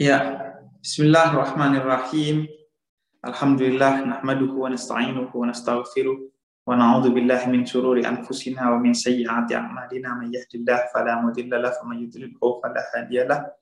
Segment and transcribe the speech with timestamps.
[0.00, 0.16] Ya,
[0.80, 2.48] Bismillahirrahmanirrahim.
[3.20, 9.52] Alhamdulillah nahmaduhu wa nasta'inuhu wa nastaghfiruh wa na'udzu billahi min shururi anfusina wa min sayyiati
[9.52, 13.52] a'malina may yahdihillahu fala mudilla lahu wa may yudlilhu fala hadiya lahu.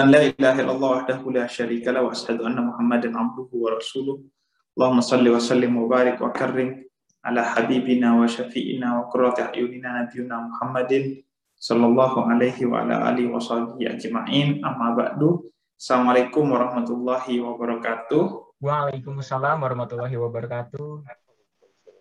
[0.00, 4.24] An la ilaha illallah wahdahu la syarika lahu wa asyhadu anna Muhammadan abduhu wa rasuluh.
[4.72, 6.80] Allahumma salli wa sallim wa barik wa karrim
[7.20, 11.20] ala habibina wa syafi'ina wa qurrati a'yunina nabiyina Muhammadin
[11.66, 18.56] sallallahu alaihi wa ala alihi wa sahbihi ajma'in amma ba'du Assalamualaikum warahmatullahi wabarakatuh.
[18.64, 21.04] Waalaikumsalam warahmatullahi wabarakatuh.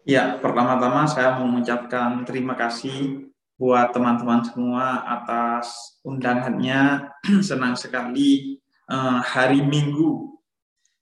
[0.07, 3.27] Ya, pertama-tama saya mengucapkan terima kasih
[3.59, 7.11] buat teman-teman semua atas undangannya.
[7.43, 10.39] Senang sekali uh, hari Minggu.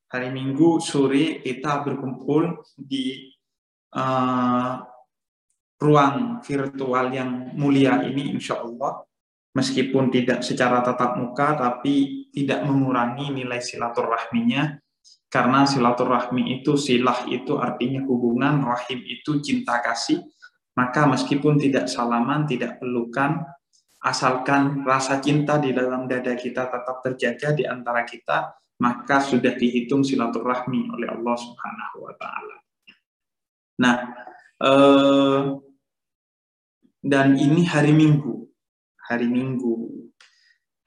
[0.09, 3.37] Hari Minggu sore kita berkumpul di
[3.93, 4.81] uh,
[5.81, 9.03] ruang virtual yang mulia ini insya Allah
[9.53, 14.79] meskipun tidak secara tatap muka tapi tidak mengurangi nilai silaturahminya
[15.29, 20.21] karena silaturahmi itu silah itu artinya hubungan rahim itu cinta kasih
[20.73, 23.45] maka meskipun tidak salaman tidak pelukan
[24.03, 30.03] asalkan rasa cinta di dalam dada kita tetap terjaga di antara kita maka sudah dihitung
[30.03, 32.57] silaturahmi oleh Allah Subhanahu wa taala.
[33.79, 33.95] Nah,
[34.61, 35.41] eh,
[37.03, 38.33] dan ini hari Minggu
[39.07, 39.91] hari Minggu.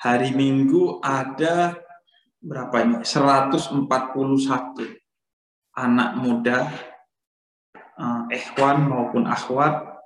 [0.00, 1.76] Hari Minggu ada
[2.40, 2.96] berapa ini?
[3.04, 3.86] 141
[5.76, 6.72] anak muda,
[8.32, 10.00] ehwan maupun akhwat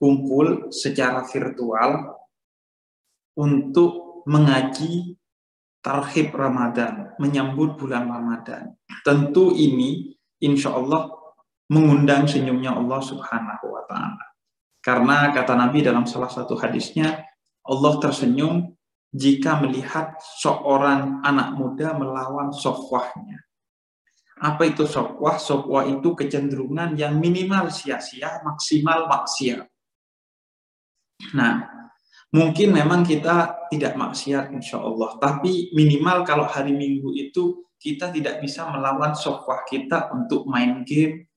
[0.00, 2.16] kumpul secara virtual
[3.36, 5.16] untuk mengaji
[5.80, 8.76] tarhib Ramadan, menyambut bulan Ramadan.
[9.04, 11.08] Tentu ini insya Allah
[11.70, 14.24] mengundang senyumnya Allah Subhanahu wa Ta'ala.
[14.82, 17.22] Karena kata Nabi dalam salah satu hadisnya,
[17.62, 18.74] Allah tersenyum
[19.14, 23.38] jika melihat seorang anak muda melawan sofwahnya.
[24.40, 25.36] Apa itu sofwah?
[25.36, 29.68] Sofwah itu kecenderungan yang minimal sia-sia, maksimal maksiat.
[31.36, 31.68] Nah,
[32.32, 38.40] mungkin memang kita tidak maksiat insya Allah, tapi minimal kalau hari Minggu itu kita tidak
[38.40, 41.29] bisa melawan sofwah kita untuk main game,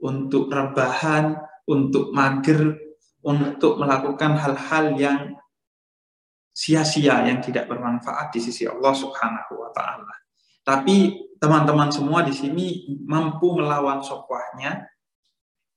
[0.00, 1.36] untuk rebahan,
[1.68, 2.76] untuk mager,
[3.20, 5.20] untuk melakukan hal-hal yang
[6.50, 10.14] sia-sia yang tidak bermanfaat di sisi Allah Subhanahu wa taala.
[10.64, 14.88] Tapi teman-teman semua di sini mampu melawan sokwahnya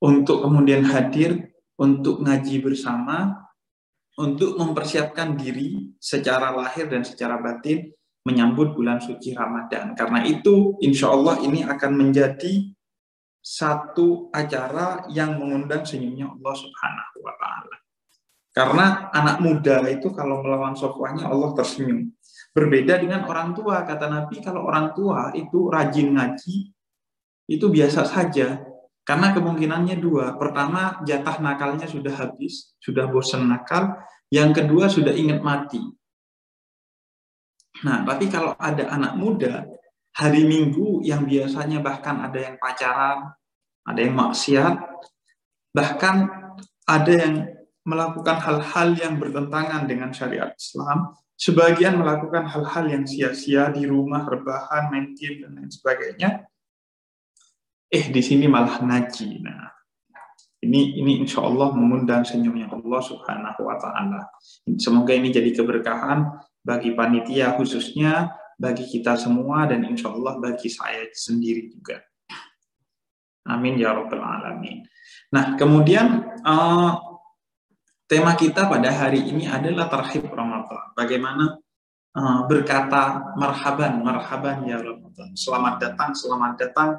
[0.04, 3.44] untuk kemudian hadir untuk ngaji bersama
[4.14, 7.90] untuk mempersiapkan diri secara lahir dan secara batin
[8.24, 9.92] menyambut bulan suci Ramadan.
[9.98, 12.72] Karena itu insya Allah ini akan menjadi
[13.44, 17.76] satu acara yang mengundang senyumnya Allah Subhanahu wa taala.
[18.56, 22.08] Karena anak muda itu kalau melawan sofwanya Allah tersenyum.
[22.54, 26.72] Berbeda dengan orang tua, kata Nabi kalau orang tua itu rajin ngaji,
[27.50, 28.62] itu biasa saja.
[29.04, 30.40] Karena kemungkinannya dua.
[30.40, 34.00] Pertama, jatah nakalnya sudah habis, sudah bosan nakal.
[34.32, 35.82] Yang kedua, sudah ingat mati.
[37.84, 39.66] Nah, tapi kalau ada anak muda,
[40.14, 43.34] hari Minggu yang biasanya bahkan ada yang pacaran,
[43.82, 44.74] ada yang maksiat,
[45.74, 46.30] bahkan
[46.86, 47.34] ada yang
[47.84, 54.88] melakukan hal-hal yang bertentangan dengan syariat Islam, sebagian melakukan hal-hal yang sia-sia di rumah, rebahan,
[54.88, 56.48] main game, dan lain sebagainya.
[57.92, 59.44] Eh, di sini malah ngaji.
[59.44, 59.68] Nah,
[60.64, 64.32] ini ini insya Allah mengundang senyumnya Allah Subhanahu wa Ta'ala.
[64.80, 66.24] Semoga ini jadi keberkahan
[66.64, 72.00] bagi panitia khususnya, bagi kita semua, dan insya Allah bagi saya sendiri juga.
[73.44, 74.80] Amin ya Rabbal Alamin.
[75.34, 77.14] Nah, kemudian uh,
[78.04, 80.92] Tema kita pada hari ini adalah terhib Ramadan.
[80.92, 81.56] Bagaimana
[82.12, 85.32] uh, berkata marhaban, marhaban ya Ramadan.
[85.32, 86.90] Selamat datang, selamat datang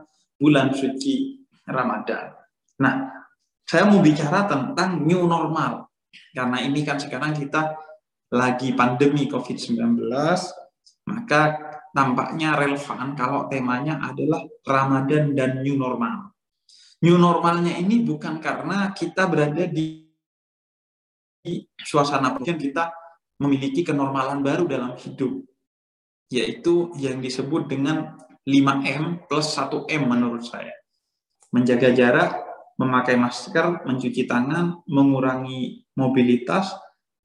[0.41, 2.33] bulan suci Ramadan.
[2.81, 3.21] Nah,
[3.69, 5.93] saya mau bicara tentang new normal.
[6.33, 7.77] Karena ini kan sekarang kita
[8.33, 10.09] lagi pandemi COVID-19,
[11.05, 11.57] maka
[11.95, 16.35] tampaknya relevan kalau temanya adalah Ramadan dan new normal.
[17.05, 20.05] New normalnya ini bukan karena kita berada di
[21.85, 22.89] suasana yang kita
[23.37, 25.45] memiliki kenormalan baru dalam hidup,
[26.33, 28.17] yaitu yang disebut dengan
[28.47, 30.73] 5M plus 1M menurut saya.
[31.53, 32.31] Menjaga jarak,
[32.81, 36.73] memakai masker, mencuci tangan, mengurangi mobilitas,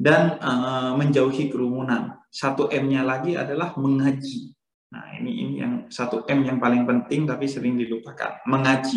[0.01, 2.17] dan uh, menjauhi kerumunan.
[2.33, 4.57] Satu M-nya lagi adalah mengaji.
[4.91, 8.97] Nah, ini ini yang satu M yang paling penting tapi sering dilupakan, mengaji.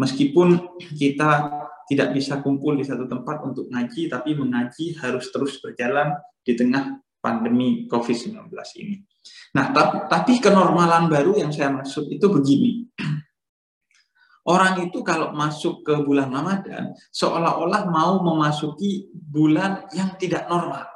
[0.00, 1.52] Meskipun kita
[1.84, 6.96] tidak bisa kumpul di satu tempat untuk ngaji, tapi mengaji harus terus berjalan di tengah
[7.20, 8.48] pandemi COVID-19
[8.80, 9.04] ini.
[9.52, 9.74] Nah,
[10.08, 12.88] tapi kenormalan baru yang saya maksud itu begini.
[14.48, 20.88] Orang itu kalau masuk ke bulan Ramadan seolah-olah mau memasuki bulan yang tidak normal.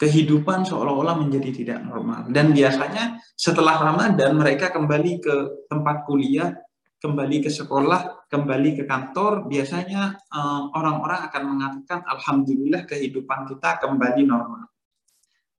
[0.00, 2.32] Kehidupan seolah-olah menjadi tidak normal.
[2.32, 5.34] Dan biasanya setelah Ramadan mereka kembali ke
[5.68, 6.48] tempat kuliah,
[6.96, 14.24] kembali ke sekolah, kembali ke kantor, biasanya eh, orang-orang akan mengatakan alhamdulillah kehidupan kita kembali
[14.24, 14.64] normal.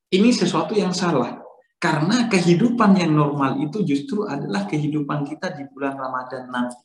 [0.10, 1.41] Ini sesuatu yang salah.
[1.82, 6.78] Karena kehidupan yang normal itu justru adalah kehidupan kita di bulan Ramadan nanti.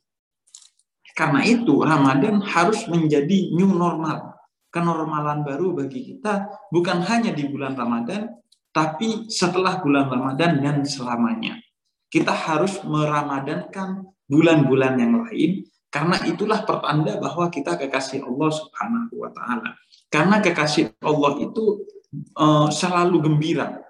[1.12, 4.40] Karena itu Ramadan harus menjadi new normal.
[4.72, 8.40] Kenormalan baru bagi kita bukan hanya di bulan Ramadan,
[8.72, 11.60] tapi setelah bulan Ramadan dan selamanya.
[12.08, 19.28] Kita harus meramadankan bulan-bulan yang lain karena itulah pertanda bahwa kita kekasih Allah Subhanahu wa
[19.28, 19.76] taala.
[20.08, 21.84] Karena kekasih Allah itu
[22.36, 23.85] uh, selalu gembira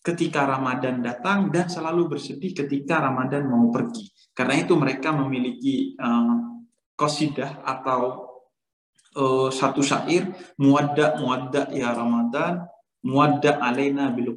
[0.00, 4.08] ketika Ramadan datang dan selalu bersedih ketika Ramadan mau pergi.
[4.32, 6.64] Karena itu mereka memiliki uh,
[6.96, 8.32] kosidah atau
[9.16, 12.64] uh, satu syair muadda muadda ya Ramadan
[13.04, 14.32] muadda alaina bil.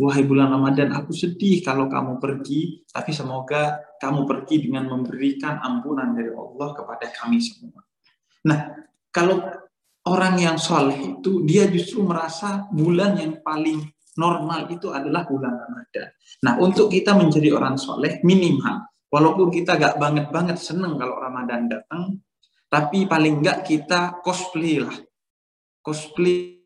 [0.00, 6.12] Wahai bulan Ramadan, aku sedih kalau kamu pergi, tapi semoga kamu pergi dengan memberikan ampunan
[6.16, 7.84] dari Allah kepada kami semua.
[8.48, 9.44] Nah, kalau
[10.08, 13.84] orang yang soleh itu dia justru merasa bulan yang paling
[14.20, 16.12] normal itu adalah bulan Ramadan.
[16.44, 22.20] Nah, untuk kita menjadi orang soleh, minimal, walaupun kita gak banget-banget seneng kalau Ramadan datang,
[22.68, 24.92] tapi paling gak kita cosplay lah.
[25.80, 26.60] Cosplay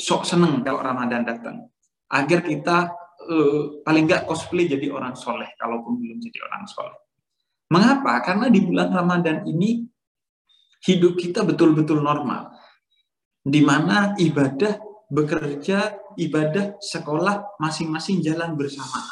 [0.00, 1.68] sok seneng kalau Ramadan datang.
[2.08, 2.96] Agar kita
[3.28, 6.96] uh, paling gak cosplay jadi orang soleh, kalaupun belum jadi orang soleh.
[7.68, 8.22] Mengapa?
[8.24, 9.84] Karena di bulan Ramadan ini
[10.86, 12.54] hidup kita betul-betul normal.
[13.46, 19.02] Di mana ibadah bekerja, ibadah, sekolah, masing-masing jalan bersama.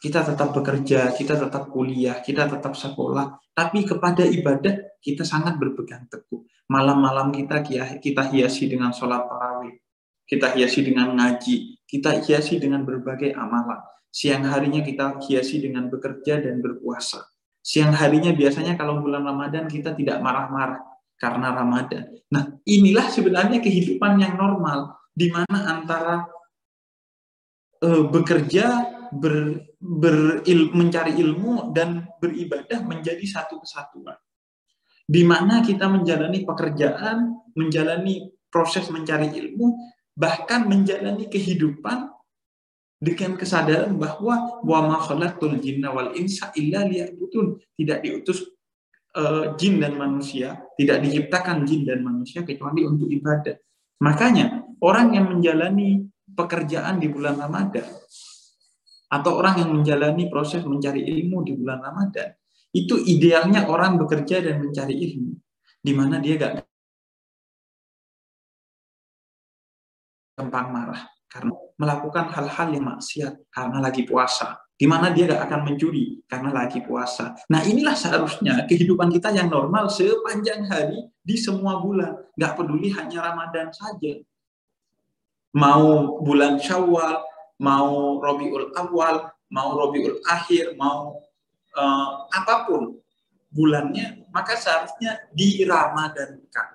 [0.00, 6.04] Kita tetap bekerja, kita tetap kuliah, kita tetap sekolah, tapi kepada ibadah kita sangat berpegang
[6.12, 6.44] teguh.
[6.68, 7.64] Malam-malam kita
[8.00, 9.80] kita hiasi dengan sholat tarawih,
[10.28, 13.80] kita hiasi dengan ngaji, kita hiasi dengan berbagai amalan.
[14.12, 17.24] Siang harinya kita hiasi dengan bekerja dan berpuasa.
[17.64, 22.04] Siang harinya biasanya kalau bulan Ramadan kita tidak marah-marah, karena Ramadan.
[22.30, 26.26] Nah, inilah sebenarnya kehidupan yang normal di mana antara
[27.82, 28.66] uh, bekerja,
[29.14, 34.18] ber, beril, mencari ilmu dan beribadah menjadi satu kesatuan.
[35.04, 39.76] Di mana kita menjalani pekerjaan, menjalani proses mencari ilmu,
[40.16, 42.08] bahkan menjalani kehidupan
[43.04, 48.40] dengan kesadaran bahwa wa ma khalaqtul jinna wal insa illa liya'budun tidak diutus
[49.14, 53.56] uh, jin dan manusia, tidak diciptakan jin dan manusia kecuali untuk ibadah.
[54.02, 57.86] Makanya orang yang menjalani pekerjaan di bulan Ramadan
[59.14, 62.34] atau orang yang menjalani proses mencari ilmu di bulan Ramadan
[62.74, 65.38] itu idealnya orang bekerja dan mencari ilmu
[65.78, 66.66] di mana dia gak
[70.34, 75.60] gampang marah karena melakukan hal-hal yang maksiat karena lagi puasa di mana dia gak akan
[75.70, 77.38] mencuri karena lagi puasa.
[77.46, 82.18] Nah inilah seharusnya kehidupan kita yang normal sepanjang hari di semua bulan.
[82.34, 84.18] Gak peduli hanya Ramadan saja.
[85.54, 87.22] Mau bulan Syawal,
[87.62, 91.22] mau Robiul Awal, mau Robiul Akhir, mau
[91.78, 92.98] uh, apa pun
[93.54, 96.68] bulannya, maka seharusnya di Ramadankan.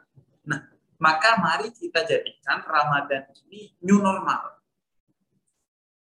[0.47, 0.63] Nah,
[0.95, 4.58] maka mari kita jadikan Ramadan ini new normal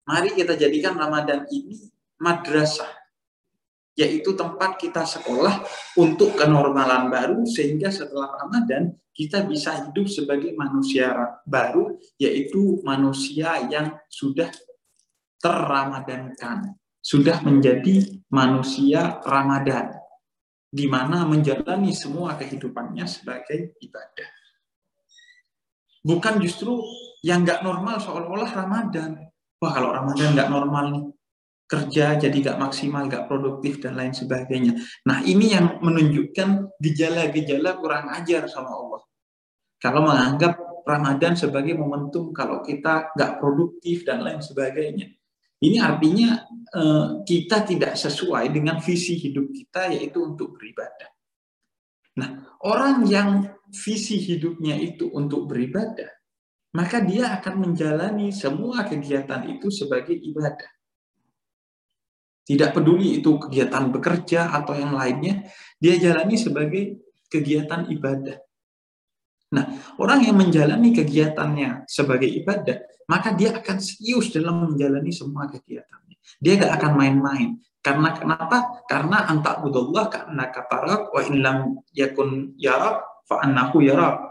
[0.08, 1.92] Mari kita jadikan Ramadan ini
[2.24, 2.88] madrasah,
[4.00, 5.68] yaitu tempat kita sekolah
[6.00, 11.12] untuk kenormalan baru sehingga setelah Ramadan kita bisa hidup sebagai manusia
[11.44, 14.48] baru, yaitu manusia yang sudah
[15.44, 19.92] terramadankan, sudah menjadi manusia Ramadan,
[20.72, 24.30] di mana menjalani semua kehidupannya sebagai ibadah.
[26.06, 26.80] Bukan justru
[27.26, 29.18] yang nggak normal seolah-olah Ramadan,
[29.62, 31.06] wah kalau Ramadan nggak normal nih,
[31.68, 34.80] kerja jadi nggak maksimal, nggak produktif dan lain sebagainya.
[35.04, 39.04] Nah ini yang menunjukkan gejala-gejala kurang ajar sama Allah.
[39.78, 45.12] Kalau menganggap Ramadan sebagai momentum kalau kita nggak produktif dan lain sebagainya.
[45.58, 51.12] Ini artinya eh, kita tidak sesuai dengan visi hidup kita yaitu untuk beribadah.
[52.18, 52.30] Nah,
[52.66, 56.17] orang yang visi hidupnya itu untuk beribadah,
[56.78, 60.70] maka dia akan menjalani semua kegiatan itu sebagai ibadah.
[62.46, 65.50] Tidak peduli itu kegiatan bekerja atau yang lainnya,
[65.82, 67.02] dia jalani sebagai
[67.34, 68.38] kegiatan ibadah.
[69.58, 69.66] Nah,
[69.98, 72.78] orang yang menjalani kegiatannya sebagai ibadah,
[73.10, 76.16] maka dia akan serius dalam menjalani semua kegiatannya.
[76.40, 77.50] Dia gak akan main-main.
[77.80, 78.84] Karena kenapa?
[78.84, 84.27] Karena antak budullah karena katarak wa in lam yakun yarak fa annahu yarak.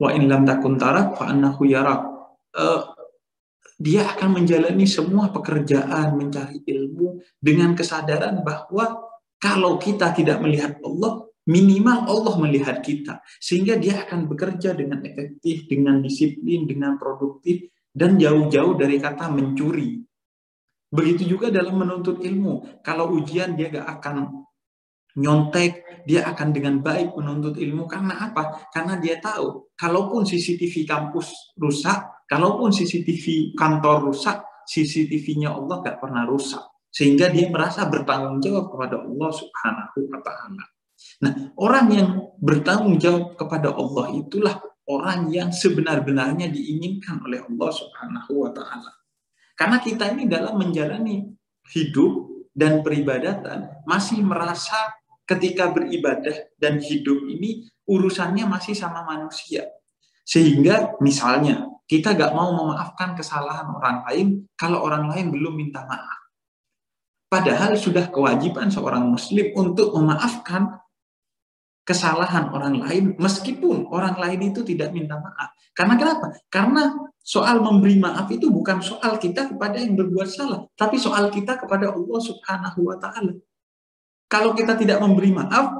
[0.00, 2.00] Wa in lam takun tarak fa annahu yarak.
[2.56, 2.96] Uh,
[3.80, 9.08] dia akan menjalani semua pekerjaan mencari ilmu dengan kesadaran bahwa
[9.40, 13.24] kalau kita tidak melihat Allah, minimal Allah melihat kita.
[13.40, 20.00] Sehingga dia akan bekerja dengan efektif dengan disiplin dengan produktif dan jauh-jauh dari kata mencuri.
[20.90, 22.82] Begitu juga dalam menuntut ilmu.
[22.84, 24.39] Kalau ujian dia gak akan
[25.20, 27.84] nyontek dia akan dengan baik menuntut ilmu.
[27.84, 28.72] Karena apa?
[28.72, 36.22] Karena dia tahu kalaupun CCTV kampus rusak kalaupun CCTV kantor rusak CCTV-nya Allah gak pernah
[36.22, 36.62] rusak.
[36.90, 40.64] Sehingga dia merasa bertanggung jawab kepada Allah Subhanahu wa taala.
[41.22, 42.08] Nah, orang yang
[42.38, 44.58] bertanggung jawab kepada Allah itulah
[44.90, 48.90] orang yang sebenar-benarnya diinginkan oleh Allah Subhanahu wa taala.
[49.54, 51.30] Karena kita ini dalam menjalani
[51.70, 54.90] hidup dan peribadatan masih merasa
[55.30, 59.70] ketika beribadah dan hidup ini urusannya masih sama manusia.
[60.26, 64.26] Sehingga misalnya kita gak mau memaafkan kesalahan orang lain
[64.58, 66.18] kalau orang lain belum minta maaf.
[67.30, 70.82] Padahal sudah kewajiban seorang muslim untuk memaafkan
[71.86, 75.54] kesalahan orang lain meskipun orang lain itu tidak minta maaf.
[75.74, 76.26] Karena kenapa?
[76.50, 76.90] Karena
[77.22, 81.94] soal memberi maaf itu bukan soal kita kepada yang berbuat salah, tapi soal kita kepada
[81.94, 83.34] Allah Subhanahu wa taala.
[84.30, 85.74] Kalau kita tidak memberi maaf,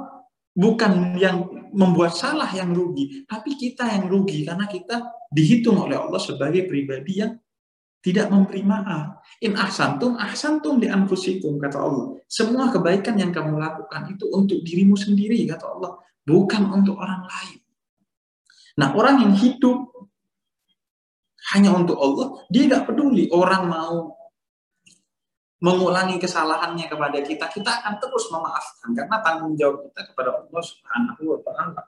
[0.51, 6.19] bukan yang membuat salah yang rugi, tapi kita yang rugi karena kita dihitung oleh Allah
[6.19, 7.39] sebagai pribadi yang
[8.03, 9.23] tidak memberi maaf.
[9.39, 12.19] In ahsantum, ahsantum di anfusikum, kata Allah.
[12.27, 16.01] Semua kebaikan yang kamu lakukan itu untuk dirimu sendiri, kata Allah.
[16.27, 17.59] Bukan untuk orang lain.
[18.77, 19.87] Nah, orang yang hidup
[21.55, 24.20] hanya untuk Allah, dia nggak peduli orang mau
[25.61, 31.23] mengulangi kesalahannya kepada kita, kita akan terus memaafkan karena tanggung jawab kita kepada Allah Subhanahu
[31.37, 31.81] wa taala.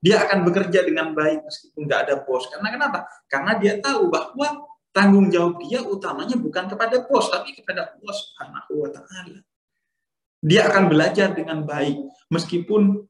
[0.00, 2.48] Dia akan bekerja dengan baik meskipun nggak ada bos.
[2.48, 3.04] Karena kenapa?
[3.28, 4.64] Karena dia tahu bahwa
[4.96, 9.38] tanggung jawab dia utamanya bukan kepada bos tapi kepada Allah Subhanahu wa taala.
[10.40, 12.00] Dia akan belajar dengan baik
[12.32, 13.04] meskipun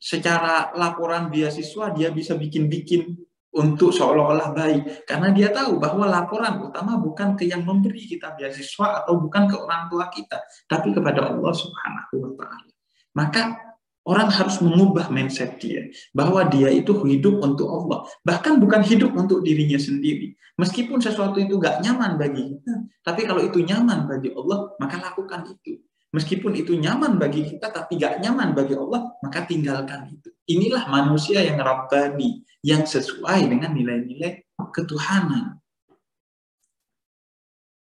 [0.00, 3.27] secara laporan beasiswa dia bisa bikin-bikin
[3.58, 9.02] untuk seolah-olah baik karena dia tahu bahwa laporan utama bukan ke yang memberi kita beasiswa
[9.02, 10.38] atau bukan ke orang tua kita
[10.70, 12.72] tapi kepada Allah Subhanahu wa taala.
[13.18, 13.68] Maka
[14.08, 15.84] Orang harus mengubah mindset dia
[16.16, 20.32] bahwa dia itu hidup untuk Allah, bahkan bukan hidup untuk dirinya sendiri.
[20.56, 25.52] Meskipun sesuatu itu gak nyaman bagi kita, tapi kalau itu nyaman bagi Allah, maka lakukan
[25.52, 25.84] itu.
[26.08, 30.32] Meskipun itu nyaman bagi kita, tapi gak nyaman bagi Allah, maka tinggalkan itu.
[30.48, 35.60] Inilah manusia yang rabbani, yang sesuai dengan nilai-nilai ketuhanan.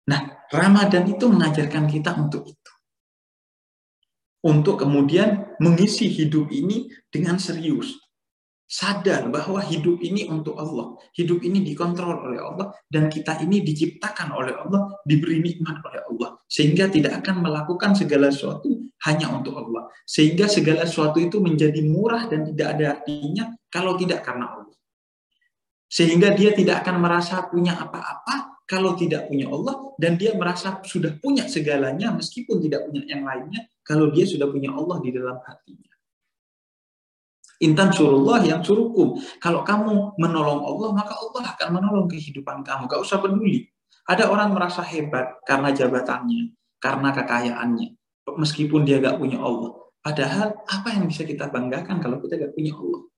[0.09, 2.75] Nah, Ramadan itu mengajarkan kita untuk itu
[4.45, 7.97] untuk kemudian mengisi hidup ini dengan serius.
[8.75, 10.99] Sadar bahwa hidup ini untuk Allah.
[11.15, 12.75] Hidup ini dikontrol oleh Allah.
[12.91, 16.43] Dan kita ini diciptakan oleh Allah, diberi nikmat oleh Allah.
[16.51, 19.87] Sehingga tidak akan melakukan segala sesuatu hanya untuk Allah.
[20.03, 24.75] Sehingga segala sesuatu itu menjadi murah dan tidak ada artinya kalau tidak karena Allah.
[25.87, 31.15] Sehingga dia tidak akan merasa punya apa-apa kalau tidak punya Allah dan dia merasa sudah
[31.23, 35.94] punya segalanya meskipun tidak punya yang lainnya kalau dia sudah punya Allah di dalam hatinya.
[37.65, 39.17] Intan surullah yang suruhkum.
[39.41, 42.85] Kalau kamu menolong Allah, maka Allah akan menolong kehidupan kamu.
[42.93, 43.65] Gak usah peduli.
[44.05, 47.89] Ada orang merasa hebat karena jabatannya, karena kekayaannya.
[48.37, 49.73] Meskipun dia gak punya Allah.
[50.05, 53.09] Padahal apa yang bisa kita banggakan kalau kita gak punya Allah?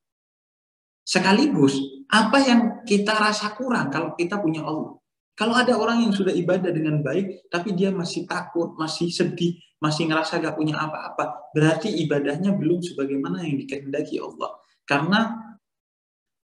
[1.02, 1.74] Sekaligus,
[2.06, 4.94] apa yang kita rasa kurang kalau kita punya Allah?
[5.36, 10.08] Kalau ada orang yang sudah ibadah dengan baik, tapi dia masih takut, masih sedih, masih
[10.08, 14.56] ngerasa gak punya apa-apa, berarti ibadahnya belum sebagaimana yang dikehendaki Allah.
[14.88, 15.20] Karena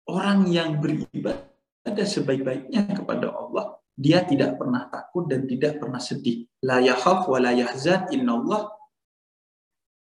[0.07, 6.47] orang yang beribadah sebaik-baiknya kepada Allah, dia tidak pernah takut dan tidak pernah sedih.
[6.63, 8.71] La yakhaf wa la yahzan Allah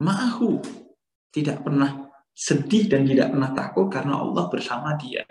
[0.05, 0.61] ma'ahu.
[1.33, 2.07] Tidak pernah
[2.37, 5.25] sedih dan tidak pernah takut karena Allah bersama dia.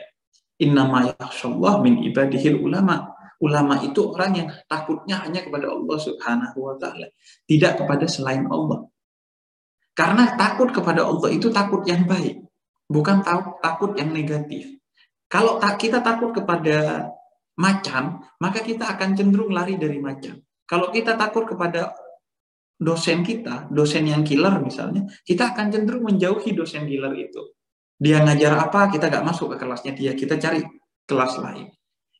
[0.57, 6.75] Innama yakhshallah min ibadihil ulama ulama itu orang yang takutnya hanya kepada Allah Subhanahu wa
[6.79, 7.07] taala,
[7.47, 8.87] tidak kepada selain Allah.
[9.95, 12.43] Karena takut kepada Allah itu takut yang baik,
[12.91, 13.23] bukan
[13.63, 14.75] takut yang negatif.
[15.31, 17.09] Kalau kita takut kepada
[17.55, 20.39] macan, maka kita akan cenderung lari dari macan.
[20.67, 21.95] Kalau kita takut kepada
[22.75, 27.55] dosen kita, dosen yang killer misalnya, kita akan cenderung menjauhi dosen killer itu.
[27.95, 30.59] Dia ngajar apa, kita nggak masuk ke kelasnya dia, kita cari
[31.07, 31.71] kelas lain.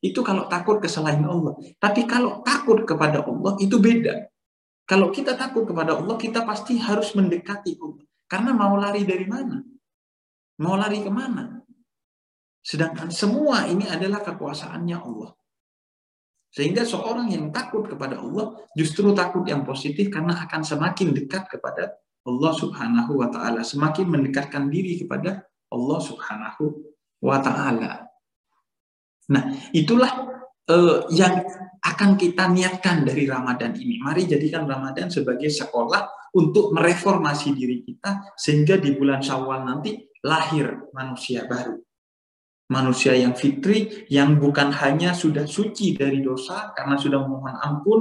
[0.06, 1.58] Itu kalau takut ke selain Allah.
[1.82, 4.30] Tapi kalau takut kepada Allah, itu beda.
[4.86, 8.06] Kalau kita takut kepada Allah, kita pasti harus mendekati Allah.
[8.30, 9.66] Karena mau lari dari mana?
[10.62, 11.58] Mau lari ke mana?
[12.62, 15.34] Sedangkan semua ini adalah kekuasaannya Allah.
[16.54, 21.98] Sehingga seorang yang takut kepada Allah justru takut yang positif karena akan semakin dekat kepada
[22.26, 26.64] Allah Subhanahu wa taala, semakin mendekatkan diri kepada Allah Subhanahu
[27.22, 28.05] wa taala.
[29.32, 30.12] Nah, itulah
[30.70, 31.42] uh, yang
[31.82, 34.02] akan kita niatkan dari Ramadan ini.
[34.02, 40.90] Mari jadikan Ramadan sebagai sekolah untuk mereformasi diri kita sehingga di bulan Syawal nanti lahir
[40.92, 41.80] manusia baru
[42.70, 48.00] manusia yang fitri yang bukan hanya sudah suci dari dosa karena sudah memohon ampun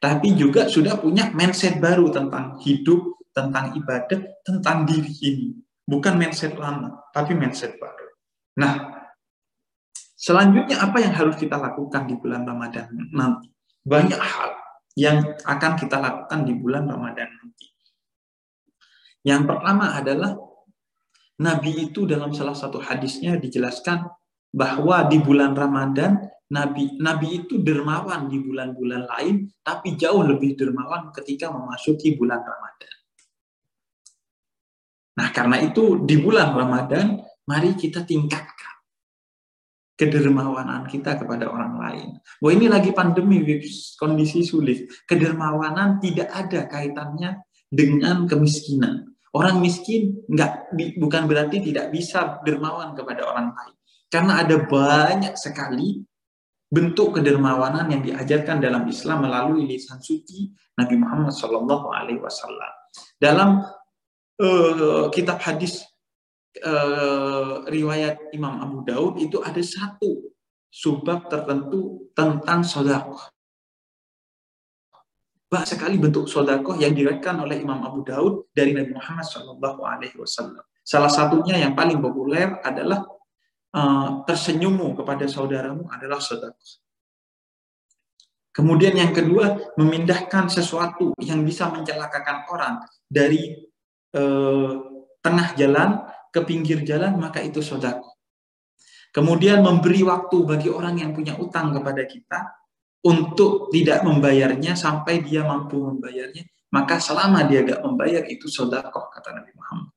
[0.00, 5.48] tapi juga sudah punya mindset baru tentang hidup, tentang ibadah, tentang diri ini.
[5.84, 8.08] Bukan mindset lama, tapi mindset baru.
[8.56, 8.99] Nah,
[10.20, 13.48] selanjutnya apa yang harus kita lakukan di bulan Ramadan nanti?
[13.80, 14.50] Banyak hal
[15.00, 17.66] yang akan kita lakukan di bulan Ramadan nanti.
[19.24, 20.36] Yang pertama adalah
[21.40, 24.04] Nabi itu dalam salah satu hadisnya dijelaskan
[24.52, 31.14] bahwa di bulan Ramadan Nabi Nabi itu dermawan di bulan-bulan lain tapi jauh lebih dermawan
[31.16, 32.94] ketika memasuki bulan Ramadan.
[35.16, 38.59] Nah, karena itu di bulan Ramadan mari kita tingkatkan
[40.00, 42.08] kedermawanan kita kepada orang lain.
[42.40, 43.44] Wah ini lagi pandemi,
[44.00, 44.88] kondisi sulit.
[45.04, 49.12] Kedermawanan tidak ada kaitannya dengan kemiskinan.
[49.36, 53.76] Orang miskin nggak bukan berarti tidak bisa dermawan kepada orang lain.
[54.08, 56.00] Karena ada banyak sekali
[56.66, 61.36] bentuk kedermawanan yang diajarkan dalam Islam melalui lisan suci Nabi Muhammad
[62.18, 62.72] Wasallam.
[63.20, 63.62] Dalam
[64.40, 65.89] uh, kitab hadis
[66.64, 70.30] uh, riwayat Imam Abu Daud itu ada satu
[70.70, 73.18] subbab tertentu tentang sodako
[75.50, 80.14] banyak sekali bentuk sodakoh yang diriwayatkan oleh Imam Abu Daud dari Nabi Muhammad Shallallahu Alaihi
[80.14, 80.62] Wasallam.
[80.86, 83.02] Salah satunya yang paling populer adalah
[83.74, 86.78] uh, tersenyummu kepada saudaramu adalah sodakoh.
[88.54, 92.74] Kemudian yang kedua, memindahkan sesuatu yang bisa mencelakakan orang
[93.10, 93.58] dari
[94.14, 94.70] uh,
[95.18, 95.98] tengah jalan
[96.30, 98.16] ke pinggir jalan, maka itu sodakoh.
[99.10, 102.40] Kemudian memberi waktu bagi orang yang punya utang kepada kita,
[103.00, 109.32] untuk tidak membayarnya sampai dia mampu membayarnya, maka selama dia gak membayar itu sodakoh, kata
[109.34, 109.92] Nabi Muhammad.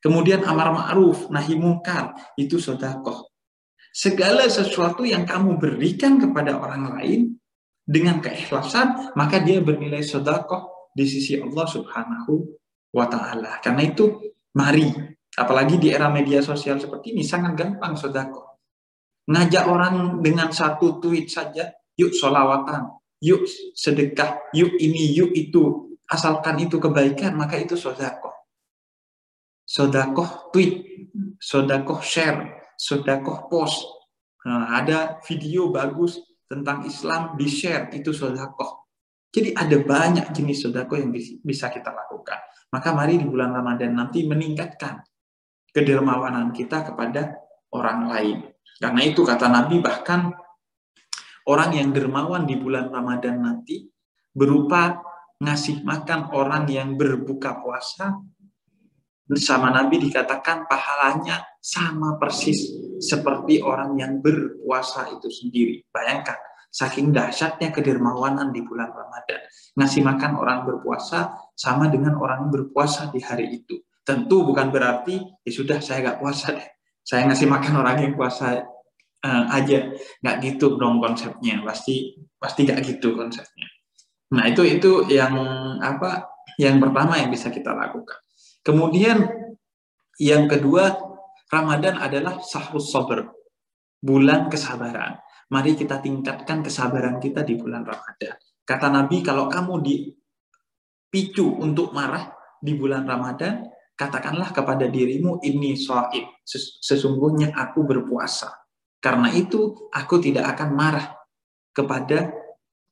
[0.00, 3.28] Kemudian amar ma'ruf, nahi mungkar, itu sodakoh.
[3.90, 7.20] Segala sesuatu yang kamu berikan kepada orang lain
[7.84, 12.32] dengan keikhlasan, maka dia bernilai sodakoh di sisi Allah subhanahu
[12.94, 13.58] wa ta'ala.
[13.60, 14.88] Karena itu, mari,
[15.38, 18.58] apalagi di era media sosial seperti ini, sangat gampang sodakoh.
[19.30, 25.94] Ngajak orang dengan satu tweet saja, yuk solawatan, yuk sedekah, yuk ini, yuk itu.
[26.10, 28.34] Asalkan itu kebaikan, maka itu sodakoh.
[29.62, 30.82] Sodakoh tweet,
[31.38, 33.86] sodakoh share, sodakoh post.
[34.42, 36.18] Nah, ada video bagus
[36.50, 38.90] tentang Islam di share, itu sodakoh.
[39.30, 42.42] Jadi ada banyak jenis sodakoh yang bisa kita lakukan.
[42.74, 45.06] Maka mari di bulan Ramadan nanti meningkatkan
[45.70, 47.38] kedermawanan kita kepada
[47.74, 48.38] orang lain.
[48.80, 50.32] Karena itu kata Nabi bahkan
[51.46, 53.86] orang yang dermawan di bulan Ramadan nanti
[54.32, 54.98] berupa
[55.40, 58.20] ngasih makan orang yang berbuka puasa
[59.30, 62.66] bersama Nabi dikatakan pahalanya sama persis
[62.98, 65.86] seperti orang yang berpuasa itu sendiri.
[65.88, 66.34] Bayangkan,
[66.70, 69.40] saking dahsyatnya kedermawanan di bulan Ramadan.
[69.78, 73.78] Ngasih makan orang berpuasa sama dengan orang berpuasa di hari itu.
[74.10, 76.66] Tentu bukan berarti, ya sudah saya gak puasa deh.
[77.06, 78.66] Saya ngasih makan orang yang puasa
[79.22, 79.94] uh, aja.
[80.18, 81.62] Nggak gitu dong konsepnya.
[81.62, 83.70] Pasti pasti nggak gitu konsepnya.
[84.34, 85.34] Nah itu itu yang
[85.78, 86.26] apa
[86.58, 88.18] yang pertama yang bisa kita lakukan.
[88.60, 89.26] Kemudian
[90.20, 90.92] yang kedua
[91.50, 93.26] Ramadan adalah sahrus sabar
[93.98, 95.18] bulan kesabaran.
[95.50, 98.38] Mari kita tingkatkan kesabaran kita di bulan Ramadan.
[98.62, 102.30] Kata Nabi kalau kamu dipicu untuk marah
[102.62, 103.66] di bulan Ramadan
[104.00, 106.40] katakanlah kepada dirimu ini soib
[106.80, 108.60] sesungguhnya aku berpuasa
[109.00, 111.16] karena itu, aku tidak akan marah
[111.72, 112.36] kepada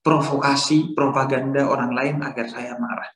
[0.01, 3.13] provokasi propaganda orang lain agar saya marah.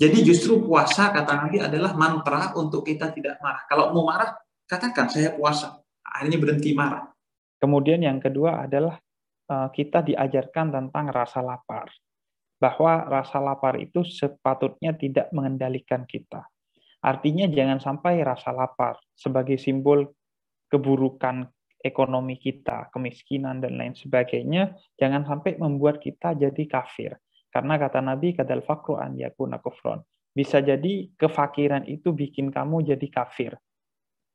[0.00, 3.68] Jadi justru puasa kata Nabi adalah mantra untuk kita tidak marah.
[3.68, 4.32] Kalau mau marah,
[4.64, 5.76] katakan saya puasa.
[6.00, 7.04] Akhirnya berhenti marah.
[7.60, 8.96] Kemudian yang kedua adalah
[9.52, 11.92] eh, kita diajarkan tentang rasa lapar.
[12.56, 16.48] Bahwa rasa lapar itu sepatutnya tidak mengendalikan kita.
[17.00, 20.04] Artinya jangan sampai rasa lapar sebagai simbol
[20.68, 21.48] keburukan
[21.80, 27.16] ekonomi kita, kemiskinan dan lain sebagainya, jangan sampai membuat kita jadi kafir.
[27.48, 30.04] Karena kata Nabi, kadal fakru an yakuna kufron.
[30.30, 33.56] Bisa jadi kefakiran itu bikin kamu jadi kafir.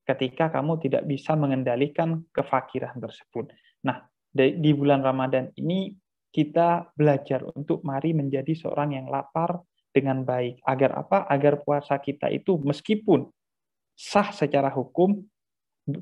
[0.04, 3.54] Ketika kamu tidak bisa mengendalikan kefakiran tersebut.
[3.88, 4.04] Nah,
[4.36, 5.96] di bulan Ramadan ini
[6.36, 9.64] kita belajar untuk mari menjadi seorang yang lapar
[9.96, 10.60] dengan baik.
[10.68, 11.24] Agar apa?
[11.32, 13.32] Agar puasa kita itu meskipun
[13.96, 15.24] sah secara hukum,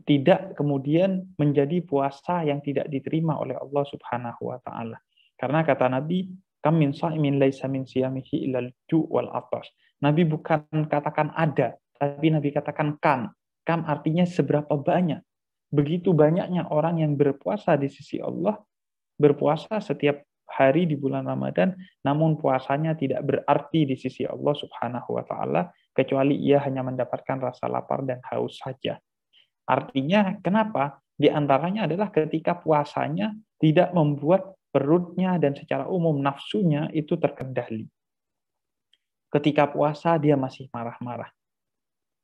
[0.09, 4.97] tidak kemudian menjadi puasa yang tidak diterima oleh Allah Subhanahu wa taala.
[5.37, 9.69] Karena kata Nabi, kam min sha'imin laisa min siyamihi ilal ju wal atas.
[10.01, 13.29] Nabi bukan katakan ada, tapi Nabi katakan kam.
[13.63, 15.23] Kam artinya seberapa banyak.
[15.71, 18.59] Begitu banyaknya orang yang berpuasa di sisi Allah,
[19.19, 21.73] berpuasa setiap hari di bulan Ramadan,
[22.05, 25.61] namun puasanya tidak berarti di sisi Allah Subhanahu wa taala
[25.93, 29.01] kecuali ia hanya mendapatkan rasa lapar dan haus saja.
[29.65, 31.01] Artinya kenapa?
[31.13, 37.85] Di antaranya adalah ketika puasanya tidak membuat perutnya dan secara umum nafsunya itu terkendali.
[39.29, 41.29] Ketika puasa dia masih marah-marah.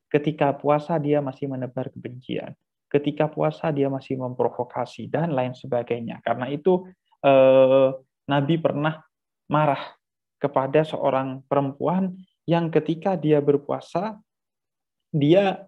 [0.09, 2.57] Ketika puasa dia masih menebar kebencian.
[2.89, 6.21] Ketika puasa dia masih memprovokasi dan lain sebagainya.
[6.25, 6.89] Karena itu
[7.21, 7.89] eh,
[8.29, 9.01] Nabi pernah
[9.49, 9.97] marah
[10.37, 12.13] kepada seorang perempuan
[12.45, 14.21] yang ketika dia berpuasa,
[15.09, 15.65] dia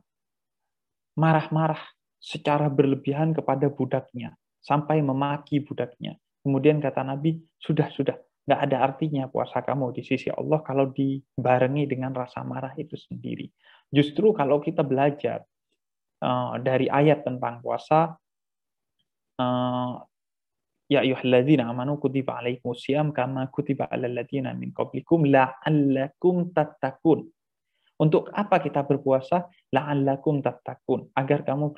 [1.17, 1.81] marah-marah
[2.21, 6.15] secara berlebihan kepada budaknya, sampai memaki budaknya.
[6.45, 11.85] Kemudian kata Nabi, sudah, sudah, nggak ada artinya puasa kamu di sisi Allah kalau dibarengi
[11.89, 13.49] dengan rasa marah itu sendiri.
[13.89, 15.45] Justru kalau kita belajar
[16.23, 18.17] uh, dari ayat tentang puasa,
[19.37, 19.93] uh,
[20.91, 27.31] Ya ayyuhalladzina amanu kutiba alaikumusiyam kama kutiba alal ladzina min qablikum la'allakum tattaqun.
[27.95, 29.47] Untuk apa kita berpuasa?
[29.71, 31.71] La'allakum tattaqun, agar kamu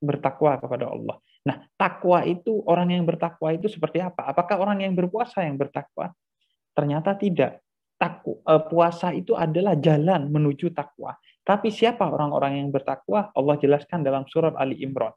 [0.00, 1.20] bertakwa kepada Allah.
[1.44, 4.32] Nah, takwa itu orang yang bertakwa itu seperti apa?
[4.32, 6.16] Apakah orang yang berpuasa yang bertakwa?
[6.72, 7.60] Ternyata tidak.
[8.00, 11.12] Takwa, eh, puasa itu adalah jalan menuju takwa.
[11.44, 13.28] Tapi siapa orang-orang yang bertakwa?
[13.36, 15.12] Allah jelaskan dalam surat Ali Imran.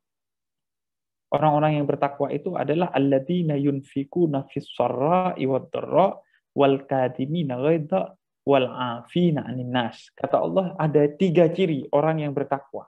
[1.28, 6.16] Orang-orang yang bertakwa itu adalah alladzina yunfikuna fis sarra'i wad dharra
[6.56, 8.16] wal kadimina ghaidha
[8.48, 10.08] wal afina 'anil nas.
[10.16, 12.88] Kata Allah ada tiga ciri orang yang bertakwa.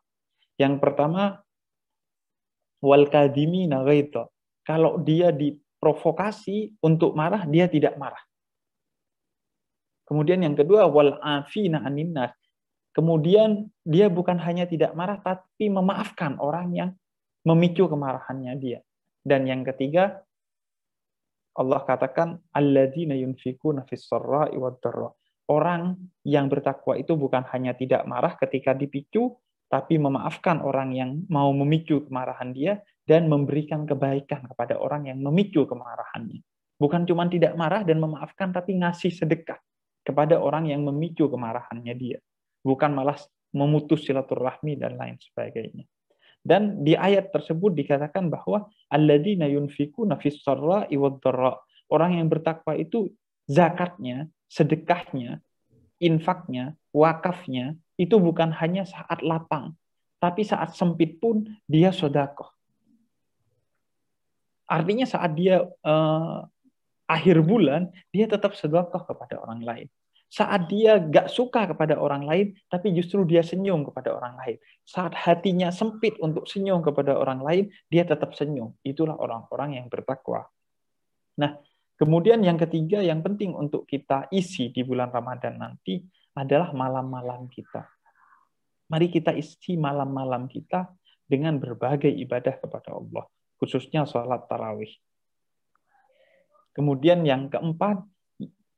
[0.55, 1.43] Yang pertama
[2.79, 4.31] wal kadimina ghaidha.
[4.63, 8.23] Kalau dia diprovokasi untuk marah, dia tidak marah.
[10.07, 12.31] Kemudian yang kedua wal afina 'anil nas.
[12.95, 16.89] Kemudian dia bukan hanya tidak marah tapi memaafkan orang yang
[17.49, 18.79] memicu kemarahannya dia.
[19.25, 20.21] Dan yang ketiga,
[21.57, 22.39] Allah katakan
[25.49, 29.33] Orang yang bertakwa itu bukan hanya tidak marah ketika dipicu,
[29.65, 35.65] tapi memaafkan orang yang mau memicu kemarahan dia dan memberikan kebaikan kepada orang yang memicu
[35.65, 36.45] kemarahannya.
[36.77, 39.57] Bukan cuma tidak marah dan memaafkan, tapi ngasih sedekah
[40.05, 42.21] kepada orang yang memicu kemarahannya dia.
[42.61, 43.17] Bukan malah
[43.51, 45.85] memutus silaturahmi dan lain sebagainya.
[46.49, 51.21] Dan di ayat tersebut dikatakan bahwa alladzina yunfikuna fis sarra'i wad
[51.93, 53.13] Orang yang bertakwa itu
[53.45, 55.45] zakatnya, sedekahnya,
[56.01, 59.77] infaknya, wakafnya itu bukan hanya saat lapang,
[60.17, 62.49] tapi saat sempit pun dia sodakoh.
[64.65, 66.39] Artinya saat dia uh,
[67.05, 69.89] akhir bulan, dia tetap sedekah kepada orang lain
[70.29, 74.57] saat dia gak suka kepada orang lain, tapi justru dia senyum kepada orang lain.
[74.85, 78.77] Saat hatinya sempit untuk senyum kepada orang lain, dia tetap senyum.
[78.85, 80.45] Itulah orang-orang yang bertakwa.
[81.41, 81.57] Nah,
[81.97, 85.97] kemudian yang ketiga yang penting untuk kita isi di bulan Ramadan nanti
[86.37, 87.89] adalah malam-malam kita.
[88.93, 90.93] Mari kita isi malam-malam kita
[91.25, 93.25] dengan berbagai ibadah kepada Allah,
[93.57, 94.89] khususnya sholat tarawih.
[96.73, 98.01] Kemudian yang keempat,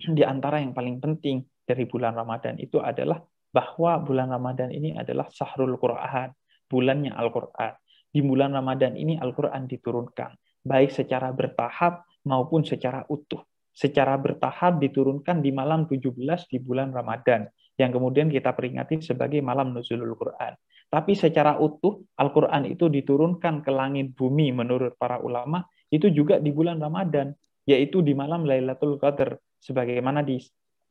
[0.09, 5.27] di antara yang paling penting dari bulan Ramadan itu adalah bahwa bulan Ramadan ini adalah
[5.29, 6.31] Sahrul Quran,
[6.65, 7.73] bulannya Al-Quran.
[8.11, 13.43] Di bulan Ramadan ini Al-Quran diturunkan, baik secara bertahap maupun secara utuh.
[13.71, 16.11] Secara bertahap diturunkan di malam 17
[16.51, 17.47] di bulan Ramadan,
[17.79, 20.59] yang kemudian kita peringati sebagai malam Nuzulul Quran.
[20.91, 26.51] Tapi secara utuh, Al-Quran itu diturunkan ke langit bumi menurut para ulama, itu juga di
[26.51, 27.31] bulan Ramadan,
[27.63, 30.41] yaitu di malam Lailatul Qadar sebagaimana di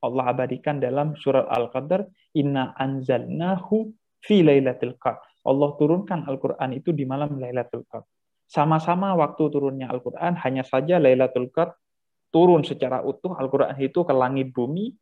[0.00, 2.06] Allah abadikan dalam surat Al-Qadar
[2.38, 3.90] inna anzalnahu
[4.22, 5.26] fi lailatul qadar.
[5.40, 8.04] Allah turunkan Al-Qur'an itu di malam Lailatul Qadar.
[8.44, 11.80] Sama-sama waktu turunnya Al-Qur'an hanya saja Lailatul Qadar
[12.28, 14.92] turun secara utuh Al-Qur'an itu ke langit bumi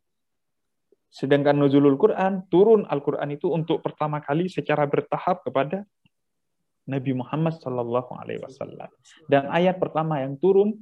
[1.09, 5.81] Sedangkan nuzulul Quran, turun Al-Quran itu untuk pertama kali secara bertahap kepada
[6.85, 8.89] Nabi Muhammad Sallallahu Alaihi Wasallam.
[9.25, 10.77] Dan ayat pertama yang turun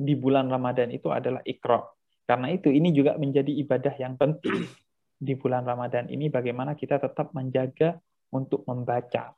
[0.00, 1.84] di bulan Ramadan itu adalah Iqra.
[2.24, 4.64] Karena itu ini juga menjadi ibadah yang penting
[5.28, 8.00] di bulan Ramadan ini bagaimana kita tetap menjaga
[8.32, 9.36] untuk membaca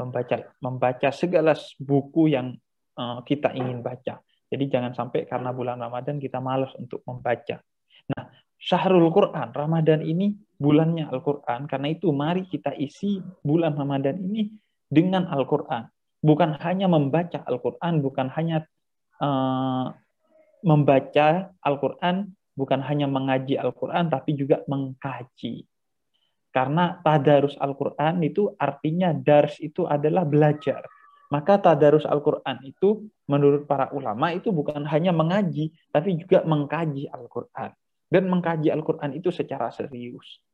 [0.00, 2.56] membaca membaca segala buku yang
[2.96, 4.18] uh, kita ingin baca.
[4.48, 7.60] Jadi jangan sampai karena bulan Ramadan kita malas untuk membaca.
[8.12, 8.24] Nah,
[8.58, 11.66] Syahrul Quran, Ramadan ini bulannya Al-Quran.
[11.66, 14.52] Karena itu mari kita isi bulan Ramadan ini
[14.86, 15.88] dengan Al-Quran.
[16.22, 18.62] Bukan hanya membaca Al-Quran, bukan hanya
[19.22, 19.94] uh,
[20.66, 25.64] membaca Al-Quran, bukan hanya mengaji Al-Quran, tapi juga mengkaji.
[26.52, 30.84] Karena tadarus Al-Quran itu artinya dars itu adalah belajar.
[31.32, 37.72] Maka tadarus Al-Quran itu menurut para ulama itu bukan hanya mengaji, tapi juga mengkaji Al-Quran
[38.12, 40.44] dan mengkaji Al-Quran itu secara serius.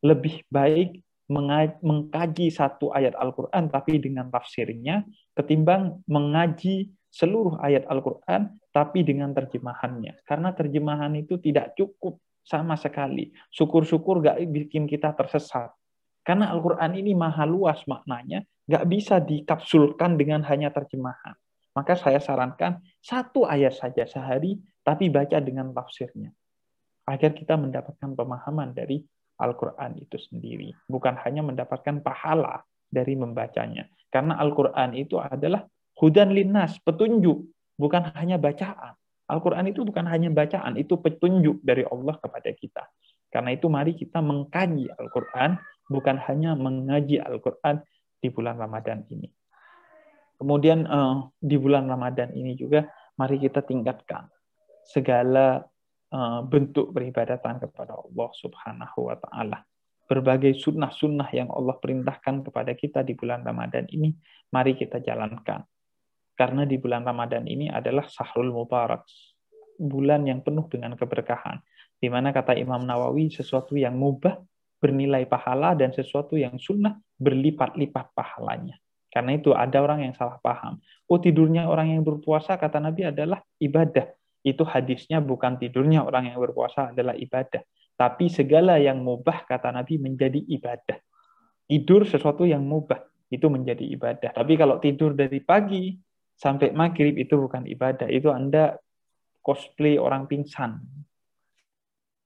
[0.00, 1.04] Lebih baik
[1.80, 10.24] mengkaji satu ayat Al-Quran tapi dengan tafsirnya ketimbang mengaji seluruh ayat Al-Quran tapi dengan terjemahannya.
[10.24, 13.32] Karena terjemahan itu tidak cukup sama sekali.
[13.52, 15.72] Syukur-syukur gak bikin kita tersesat.
[16.24, 21.34] Karena Al-Quran ini maha luas maknanya, gak bisa dikapsulkan dengan hanya terjemahan.
[21.72, 26.32] Maka saya sarankan satu ayat saja sehari, tapi baca dengan tafsirnya
[27.06, 29.02] agar kita mendapatkan pemahaman dari
[29.42, 30.70] Al-Quran itu sendiri.
[30.86, 33.90] Bukan hanya mendapatkan pahala dari membacanya.
[34.08, 35.66] Karena Al-Quran itu adalah
[35.98, 37.42] hudan linnas, petunjuk.
[37.74, 38.94] Bukan hanya bacaan.
[39.26, 42.84] Al-Quran itu bukan hanya bacaan, itu petunjuk dari Allah kepada kita.
[43.32, 45.56] Karena itu mari kita mengkaji Al-Quran,
[45.88, 47.80] bukan hanya mengaji Al-Quran
[48.20, 49.32] di bulan Ramadan ini.
[50.36, 52.84] Kemudian eh, di bulan Ramadan ini juga
[53.16, 54.28] mari kita tingkatkan
[54.84, 55.64] segala
[56.46, 59.58] bentuk peribadatan kepada Allah Subhanahu wa taala.
[60.04, 64.12] Berbagai sunnah-sunnah yang Allah perintahkan kepada kita di bulan Ramadan ini,
[64.52, 65.64] mari kita jalankan.
[66.36, 69.08] Karena di bulan Ramadan ini adalah Sahrul Mubarak,
[69.80, 71.64] bulan yang penuh dengan keberkahan.
[71.96, 74.36] Di mana kata Imam Nawawi, sesuatu yang mubah
[74.82, 78.76] bernilai pahala dan sesuatu yang sunnah berlipat-lipat pahalanya.
[79.08, 80.82] Karena itu ada orang yang salah paham.
[81.06, 84.08] Oh tidurnya orang yang berpuasa kata Nabi adalah ibadah
[84.42, 87.62] itu hadisnya bukan tidurnya orang yang berpuasa adalah ibadah.
[87.94, 90.98] Tapi segala yang mubah, kata Nabi, menjadi ibadah.
[91.70, 94.30] Tidur sesuatu yang mubah, itu menjadi ibadah.
[94.34, 95.94] Tapi kalau tidur dari pagi
[96.34, 98.10] sampai maghrib, itu bukan ibadah.
[98.10, 98.74] Itu Anda
[99.38, 100.82] cosplay orang pingsan.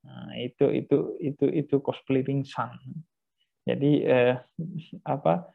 [0.07, 2.73] Nah, itu itu itu itu cosplay pingsan.
[3.67, 4.41] Jadi eh,
[5.15, 5.53] apa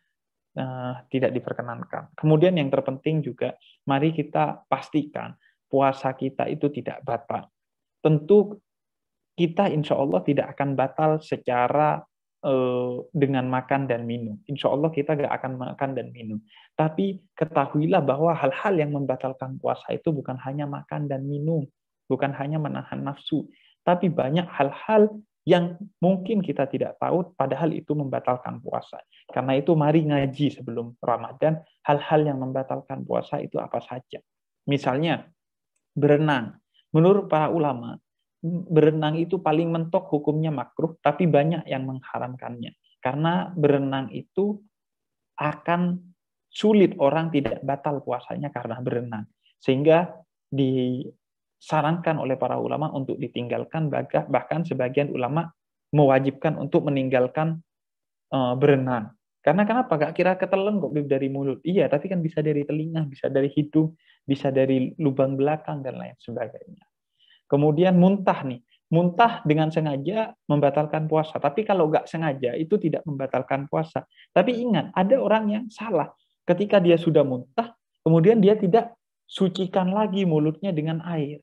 [0.54, 2.14] eh, tidak diperkenankan.
[2.14, 3.58] Kemudian yang terpenting juga,
[3.90, 5.34] mari kita pastikan
[5.72, 7.48] puasa kita itu tidak batal.
[8.04, 8.60] Tentu
[9.40, 12.04] kita insya Allah tidak akan batal secara
[12.44, 14.36] eh, dengan makan dan minum.
[14.52, 16.44] Insya Allah kita gak akan makan dan minum.
[16.76, 21.64] Tapi ketahuilah bahwa hal-hal yang membatalkan puasa itu bukan hanya makan dan minum,
[22.12, 23.48] bukan hanya menahan nafsu,
[23.88, 25.10] tapi banyak hal-hal
[25.42, 29.02] yang mungkin kita tidak tahu, padahal itu membatalkan puasa.
[29.26, 34.22] Karena itu mari ngaji sebelum Ramadan, hal-hal yang membatalkan puasa itu apa saja.
[34.70, 35.26] Misalnya,
[35.96, 36.58] berenang.
[36.92, 37.96] Menurut para ulama,
[38.44, 42.76] berenang itu paling mentok hukumnya makruh, tapi banyak yang mengharamkannya.
[43.00, 44.60] Karena berenang itu
[45.40, 45.98] akan
[46.52, 49.26] sulit orang tidak batal puasanya karena berenang.
[49.62, 50.12] Sehingga
[50.52, 53.88] disarankan oleh para ulama untuk ditinggalkan,
[54.28, 55.48] bahkan sebagian ulama
[55.96, 57.64] mewajibkan untuk meninggalkan
[58.34, 59.16] eh, berenang.
[59.42, 59.98] Karena kenapa?
[59.98, 61.66] Gak kira ketelan kok dari mulut.
[61.66, 66.16] Iya, tapi kan bisa dari telinga, bisa dari hidung, bisa dari lubang belakang dan lain
[66.18, 66.86] sebagainya.
[67.50, 71.40] Kemudian muntah nih, muntah dengan sengaja membatalkan puasa.
[71.40, 74.08] Tapi kalau nggak sengaja itu tidak membatalkan puasa.
[74.32, 76.12] Tapi ingat, ada orang yang salah.
[76.48, 78.96] Ketika dia sudah muntah, kemudian dia tidak
[79.28, 81.40] sucikan lagi mulutnya dengan air.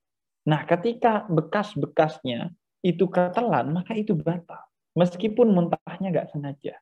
[0.48, 2.52] Nah, ketika bekas-bekasnya
[2.84, 4.64] itu ketelan, maka itu batal.
[4.96, 6.76] Meskipun muntahnya nggak sengaja.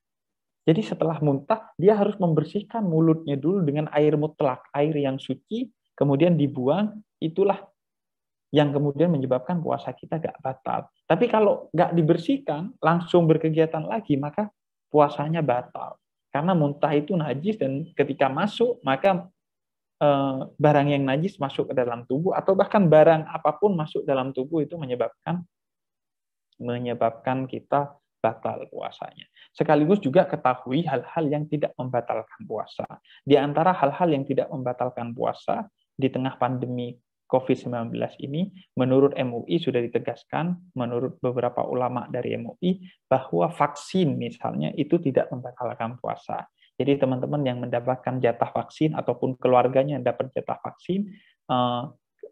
[0.67, 6.37] Jadi setelah muntah, dia harus membersihkan mulutnya dulu dengan air mutlak, air yang suci, kemudian
[6.37, 7.65] dibuang, itulah
[8.55, 10.87] yang kemudian menyebabkan puasa kita gak batal.
[11.09, 14.53] Tapi kalau gak dibersihkan, langsung berkegiatan lagi, maka
[14.93, 15.99] puasanya batal.
[16.31, 19.27] Karena muntah itu najis dan ketika masuk, maka
[19.99, 24.31] eh, barang yang najis masuk ke dalam tubuh atau bahkan barang apa pun masuk dalam
[24.37, 25.43] tubuh itu menyebabkan
[26.57, 29.29] menyebabkan kita batal puasanya.
[29.53, 32.85] Sekaligus juga ketahui hal-hal yang tidak membatalkan puasa.
[33.23, 36.93] Di antara hal-hal yang tidak membatalkan puasa di tengah pandemi
[37.27, 37.91] COVID-19
[38.23, 45.27] ini, menurut MUI sudah ditegaskan, menurut beberapa ulama dari MUI, bahwa vaksin misalnya itu tidak
[45.35, 46.47] membatalkan puasa.
[46.79, 51.11] Jadi teman-teman yang mendapatkan jatah vaksin ataupun keluarganya yang dapat jatah vaksin,
[51.51, 51.83] eh,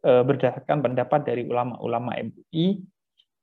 [0.05, 2.87] eh, berdasarkan pendapat dari ulama-ulama MUI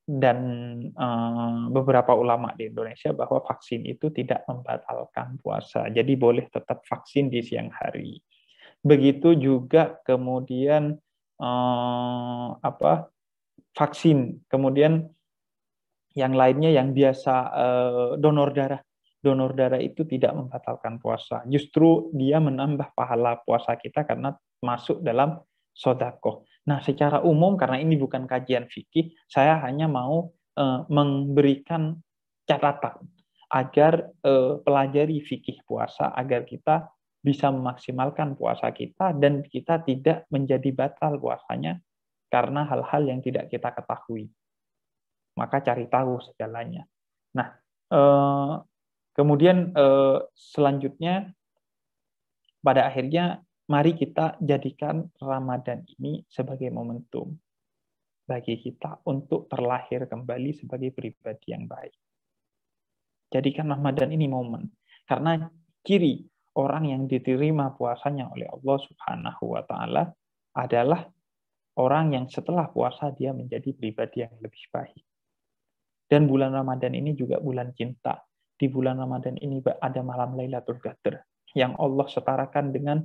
[0.08, 0.40] dan
[0.88, 5.92] eh, beberapa ulama di Indonesia bahwa vaksin itu tidak membatalkan puasa.
[5.92, 8.22] Jadi boleh tetap vaksin di siang hari.
[8.82, 10.98] Begitu juga kemudian
[11.38, 13.10] eh, apa
[13.78, 15.08] vaksin, kemudian
[16.12, 18.82] yang lainnya yang biasa eh, donor darah.
[19.22, 21.46] Donor darah itu tidak membatalkan puasa.
[21.46, 24.34] Justru dia menambah pahala puasa kita karena
[24.66, 25.38] masuk dalam
[25.78, 26.50] sodako.
[26.66, 32.02] Nah, secara umum karena ini bukan kajian fikih, saya hanya mau eh, memberikan
[32.50, 32.98] catatan
[33.52, 36.88] agar eh, pelajari fikih puasa agar kita
[37.22, 41.78] bisa memaksimalkan puasa kita dan kita tidak menjadi batal puasanya
[42.34, 44.34] karena hal-hal yang tidak kita ketahui.
[45.38, 46.84] Maka cari tahu segalanya.
[47.38, 47.48] Nah,
[47.94, 48.54] eh,
[49.14, 51.30] kemudian eh, selanjutnya
[52.66, 57.38] pada akhirnya mari kita jadikan Ramadan ini sebagai momentum
[58.26, 61.94] bagi kita untuk terlahir kembali sebagai pribadi yang baik.
[63.32, 64.72] Jadikan Ramadan ini momen.
[65.08, 65.48] Karena
[65.84, 70.04] ciri orang yang diterima puasanya oleh Allah Subhanahu wa taala
[70.58, 71.08] adalah
[71.80, 75.04] orang yang setelah puasa dia menjadi pribadi yang lebih baik.
[76.12, 78.20] Dan bulan Ramadan ini juga bulan cinta.
[78.60, 81.24] Di bulan Ramadan ini ada malam Lailatul Qadar
[81.56, 83.00] yang Allah setarakan dengan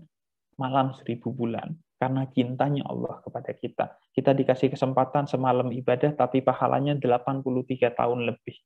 [0.59, 3.95] malam seribu bulan karena cintanya Allah kepada kita.
[4.13, 8.57] Kita dikasih kesempatan semalam ibadah tapi pahalanya 83 tahun lebih.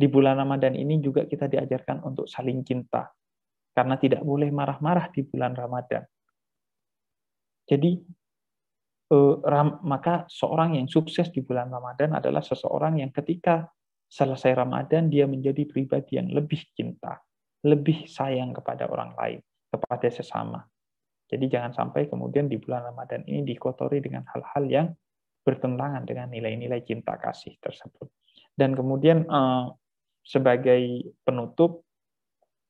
[0.00, 3.12] Di bulan Ramadan ini juga kita diajarkan untuk saling cinta,
[3.80, 6.04] karena tidak boleh marah-marah di bulan Ramadan.
[7.64, 7.96] Jadi
[9.08, 9.34] eh,
[9.88, 13.72] maka seorang yang sukses di bulan Ramadan adalah seseorang yang ketika
[14.04, 17.24] selesai Ramadan dia menjadi pribadi yang lebih cinta,
[17.64, 19.40] lebih sayang kepada orang lain,
[19.72, 20.60] kepada sesama.
[21.24, 24.86] Jadi jangan sampai kemudian di bulan Ramadan ini dikotori dengan hal-hal yang
[25.40, 28.12] bertentangan dengan nilai-nilai cinta kasih tersebut.
[28.52, 29.64] Dan kemudian eh,
[30.20, 31.88] sebagai penutup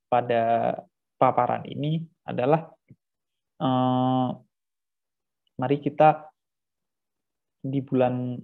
[0.06, 0.74] pada
[1.20, 2.64] paparan ini adalah
[3.60, 4.28] eh,
[5.60, 6.32] mari kita
[7.60, 8.40] di bulan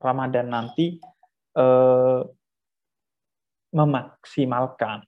[0.00, 0.96] Ramadan nanti
[1.60, 2.22] eh,
[3.70, 5.04] memaksimalkan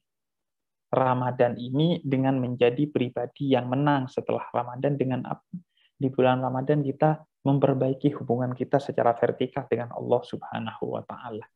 [0.92, 5.48] Ramadan ini dengan menjadi pribadi yang menang setelah Ramadan dengan apa?
[5.96, 7.16] Di bulan Ramadan kita
[7.48, 11.48] memperbaiki hubungan kita secara vertikal dengan Allah Subhanahu wa taala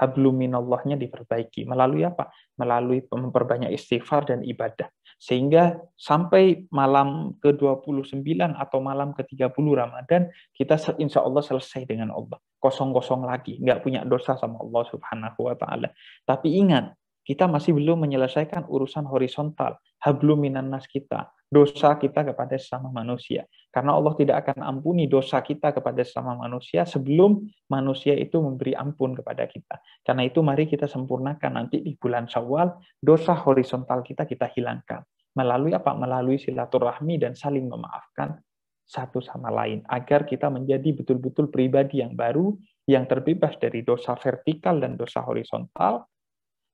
[0.00, 1.68] habluminallahnya diperbaiki.
[1.68, 2.32] Melalui apa?
[2.56, 4.88] Melalui memperbanyak istighfar dan ibadah.
[5.20, 8.24] Sehingga sampai malam ke-29
[8.56, 12.40] atau malam ke-30 Ramadan, kita insya Allah selesai dengan Allah.
[12.56, 13.60] Kosong-kosong lagi.
[13.60, 15.92] Nggak punya dosa sama Allah subhanahu wa ta'ala.
[16.24, 19.76] Tapi ingat, kita masih belum menyelesaikan urusan horizontal.
[20.00, 23.42] Habluminan nas kita dosa kita kepada sesama manusia.
[23.74, 29.18] Karena Allah tidak akan ampuni dosa kita kepada sesama manusia sebelum manusia itu memberi ampun
[29.18, 29.82] kepada kita.
[30.06, 32.70] Karena itu mari kita sempurnakan nanti di bulan Syawal
[33.02, 35.02] dosa horizontal kita kita hilangkan.
[35.34, 35.90] Melalui apa?
[35.94, 38.38] Melalui silaturahmi dan saling memaafkan
[38.86, 42.58] satu sama lain agar kita menjadi betul-betul pribadi yang baru
[42.90, 46.10] yang terbebas dari dosa vertikal dan dosa horizontal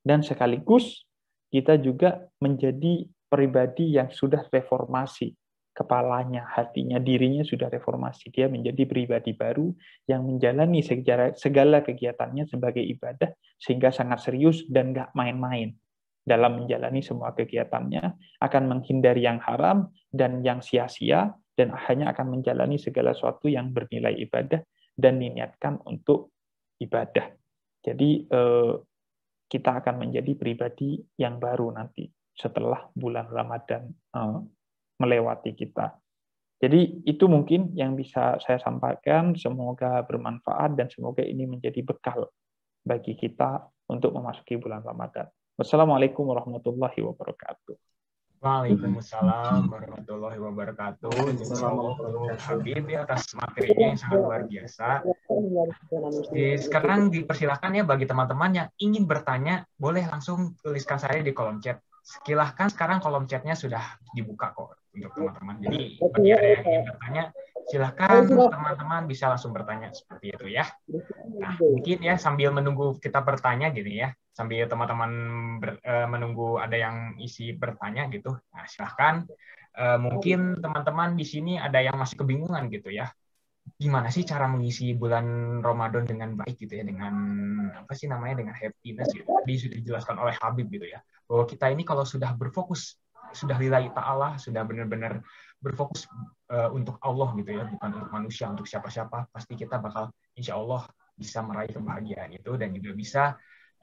[0.07, 1.03] dan sekaligus
[1.51, 5.35] kita juga menjadi pribadi yang sudah reformasi
[5.77, 8.33] kepalanya, hatinya, dirinya sudah reformasi.
[8.33, 9.69] Dia menjadi pribadi baru
[10.09, 10.81] yang menjalani
[11.37, 13.29] segala kegiatannya sebagai ibadah
[13.61, 15.77] sehingga sangat serius dan nggak main-main
[16.27, 18.03] dalam menjalani semua kegiatannya,
[18.43, 24.13] akan menghindari yang haram dan yang sia-sia, dan hanya akan menjalani segala sesuatu yang bernilai
[24.27, 24.59] ibadah
[24.99, 26.35] dan diniatkan untuk
[26.83, 27.31] ibadah.
[27.81, 28.73] Jadi eh,
[29.47, 34.43] kita akan menjadi pribadi yang baru nanti setelah bulan Ramadan uh,
[35.01, 35.97] melewati kita.
[36.57, 39.37] Jadi itu mungkin yang bisa saya sampaikan.
[39.37, 42.33] Semoga bermanfaat dan semoga ini menjadi bekal
[42.81, 43.61] bagi kita
[43.93, 45.29] untuk memasuki bulan Ramadan.
[45.57, 47.96] Wassalamualaikum warahmatullahi wabarakatuh.
[48.47, 51.11] Waalaikumsalam warahmatullahi wabarakatuh.
[52.47, 55.03] Habib ya atas materinya yang sangat luar biasa.
[56.31, 61.59] Jadi, sekarang dipersilahkan ya bagi teman-teman yang ingin bertanya, boleh langsung tuliskan saya di kolom
[61.59, 63.83] chat silahkan sekarang kolom chatnya sudah
[64.15, 65.59] dibuka kok untuk teman-teman.
[65.59, 67.23] Jadi bagi ada yang ingin bertanya,
[67.67, 70.67] silahkan teman-teman bisa langsung bertanya seperti itu ya.
[71.43, 75.13] Nah mungkin ya sambil menunggu kita bertanya gitu ya, sambil teman-teman
[75.83, 78.39] uh, menunggu ada yang isi bertanya gitu.
[78.55, 79.27] Nah silahkan
[79.77, 83.11] uh, mungkin teman-teman di sini ada yang masih kebingungan gitu ya
[83.75, 87.15] gimana sih cara mengisi bulan Ramadan dengan baik gitu ya dengan
[87.75, 91.75] apa sih namanya dengan happiness gitu tadi sudah dijelaskan oleh Habib gitu ya bahwa kita
[91.75, 92.97] ini kalau sudah berfokus
[93.35, 95.19] sudah lillahi ta'ala sudah benar-benar
[95.67, 96.07] berfokus
[96.55, 100.87] uh, untuk Allah gitu ya bukan untuk manusia untuk siapa-siapa pasti kita bakal insya Allah
[101.19, 103.23] bisa meraih kebahagiaan itu dan juga bisa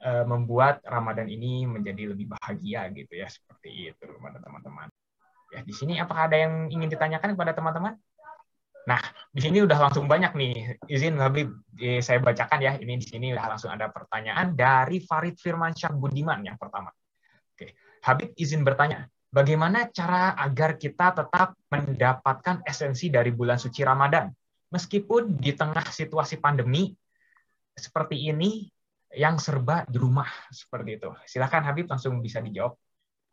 [0.00, 4.88] uh, membuat Ramadan ini menjadi lebih bahagia gitu ya seperti itu kepada teman-teman
[5.52, 7.94] ya di sini apakah ada yang ingin ditanyakan kepada teman-teman
[8.84, 9.00] Nah,
[9.32, 10.76] di sini udah langsung banyak nih.
[10.92, 11.48] Izin Habib,
[12.04, 12.76] saya bacakan ya.
[12.76, 16.92] Ini di sini udah langsung ada pertanyaan dari Farid Firmansyah Budiman yang pertama.
[17.56, 17.72] Oke,
[18.04, 24.30] Habib izin bertanya, bagaimana cara agar kita tetap mendapatkan esensi dari bulan suci Ramadan?
[24.70, 26.94] Meskipun di tengah situasi pandemi
[27.74, 28.70] seperti ini
[29.14, 31.10] yang serba di rumah seperti itu.
[31.26, 32.78] Silakan Habib langsung bisa dijawab.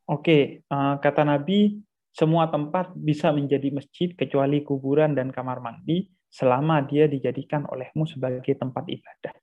[0.10, 1.78] Oke, eh, kata Nabi,
[2.12, 8.52] semua tempat bisa menjadi masjid kecuali kuburan dan kamar mandi selama dia dijadikan olehmu sebagai
[8.58, 9.34] tempat ibadah.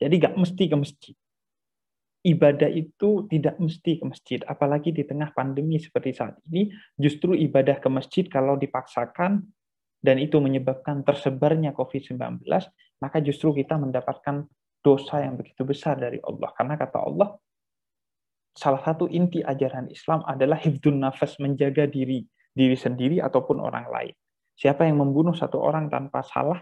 [0.00, 1.16] Jadi nggak mesti ke masjid.
[2.20, 6.68] Ibadah itu tidak mesti ke masjid, apalagi di tengah pandemi seperti saat ini,
[7.00, 9.48] justru ibadah ke masjid kalau dipaksakan
[10.04, 12.44] dan itu menyebabkan tersebarnya COVID-19,
[13.00, 14.44] maka justru kita mendapatkan
[14.84, 16.52] dosa yang begitu besar dari Allah.
[16.52, 17.28] Karena kata Allah,
[18.52, 24.14] salah satu inti ajaran Islam adalah hifdun nafas, menjaga diri, diri sendiri ataupun orang lain.
[24.60, 26.60] Siapa yang membunuh satu orang tanpa salah,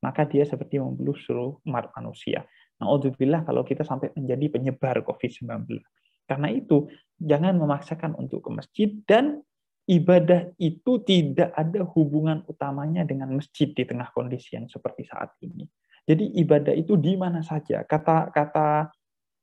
[0.00, 2.44] maka dia seperti membunuh seluruh umat manusia.
[2.76, 5.80] Alhamdulillah kalau kita sampai menjadi penyebar COVID-19.
[6.26, 9.40] Karena itu, jangan memaksakan untuk ke masjid dan
[9.86, 15.64] ibadah itu tidak ada hubungan utamanya dengan masjid di tengah kondisi yang seperti saat ini.
[16.06, 17.82] Jadi ibadah itu di mana saja.
[17.86, 18.90] Kata kata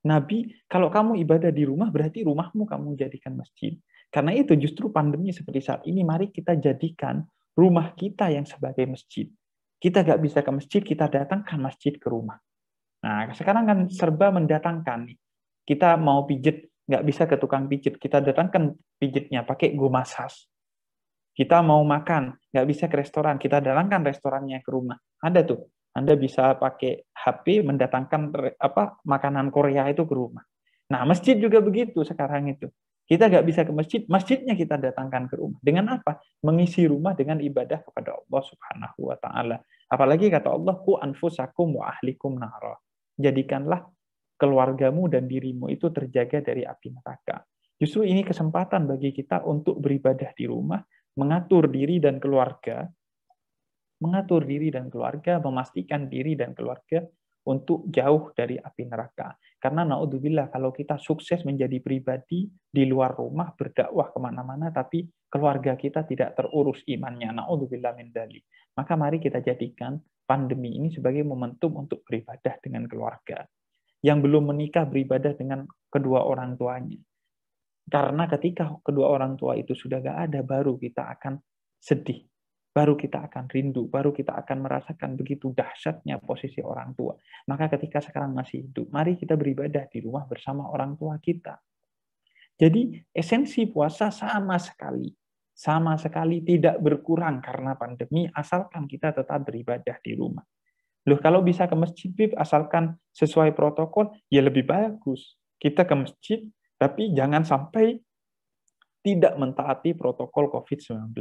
[0.04, 3.80] Nabi, kalau kamu ibadah di rumah, berarti rumahmu kamu jadikan masjid.
[4.12, 7.24] Karena itu justru pandemi seperti saat ini, mari kita jadikan
[7.56, 9.32] rumah kita yang sebagai masjid.
[9.80, 12.40] Kita nggak bisa ke masjid, kita datangkan masjid ke rumah.
[13.04, 15.12] Nah, sekarang kan serba mendatangkan.
[15.64, 20.48] Kita mau pijet, nggak bisa ke tukang pijet, kita datangkan pijetnya pakai go massage.
[21.34, 25.00] Kita mau makan, nggak bisa ke restoran, kita datangkan restorannya ke rumah.
[25.24, 30.42] Ada tuh anda bisa pakai HP mendatangkan apa makanan Korea itu ke rumah.
[30.90, 32.66] Nah, masjid juga begitu sekarang itu.
[33.06, 35.60] Kita nggak bisa ke masjid, masjidnya kita datangkan ke rumah.
[35.62, 36.18] Dengan apa?
[36.42, 39.58] Mengisi rumah dengan ibadah kepada Allah Subhanahu wa taala.
[39.86, 42.74] Apalagi kata Allah, "Ku anfusakum wa ahlikum nara."
[43.18, 43.86] Jadikanlah
[44.38, 47.46] keluargamu dan dirimu itu terjaga dari api neraka.
[47.78, 50.82] Justru ini kesempatan bagi kita untuk beribadah di rumah,
[51.18, 52.86] mengatur diri dan keluarga
[54.04, 57.00] mengatur diri dan keluarga, memastikan diri dan keluarga
[57.48, 59.40] untuk jauh dari api neraka.
[59.60, 65.80] Karena naudzubillah kalau kita sukses menjadi pribadi di luar rumah berdakwah ke mana-mana tapi keluarga
[65.80, 67.32] kita tidak terurus imannya.
[67.32, 68.44] Naudzubillah min dali.
[68.76, 73.44] Maka mari kita jadikan pandemi ini sebagai momentum untuk beribadah dengan keluarga.
[74.04, 77.00] Yang belum menikah beribadah dengan kedua orang tuanya.
[77.88, 81.40] Karena ketika kedua orang tua itu sudah gak ada, baru kita akan
[81.80, 82.24] sedih
[82.74, 87.14] baru kita akan rindu, baru kita akan merasakan begitu dahsyatnya posisi orang tua.
[87.46, 91.62] Maka ketika sekarang masih hidup, mari kita beribadah di rumah bersama orang tua kita.
[92.58, 95.14] Jadi esensi puasa sama sekali,
[95.54, 100.44] sama sekali tidak berkurang karena pandemi, asalkan kita tetap beribadah di rumah.
[101.06, 105.38] Loh, kalau bisa ke masjid, asalkan sesuai protokol, ya lebih bagus.
[105.62, 106.40] Kita ke masjid,
[106.80, 108.00] tapi jangan sampai
[109.04, 111.12] tidak mentaati protokol COVID-19.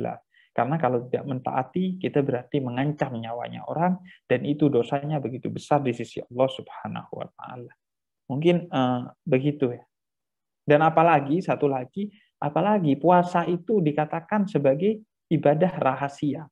[0.52, 3.98] Karena kalau tidak mentaati, kita berarti mengancam nyawanya orang,
[4.30, 7.72] dan itu dosanya begitu besar di sisi Allah Subhanahu wa Ta'ala.
[8.30, 9.82] Mungkin uh, begitu ya.
[10.62, 12.06] Dan apalagi, satu lagi,
[12.43, 14.99] apalagi puasa itu dikatakan sebagai
[15.30, 16.51] ibadah rahasia.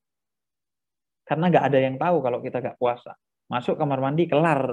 [1.27, 3.13] Karena nggak ada yang tahu kalau kita nggak puasa.
[3.51, 4.63] Masuk kamar mandi, kelar.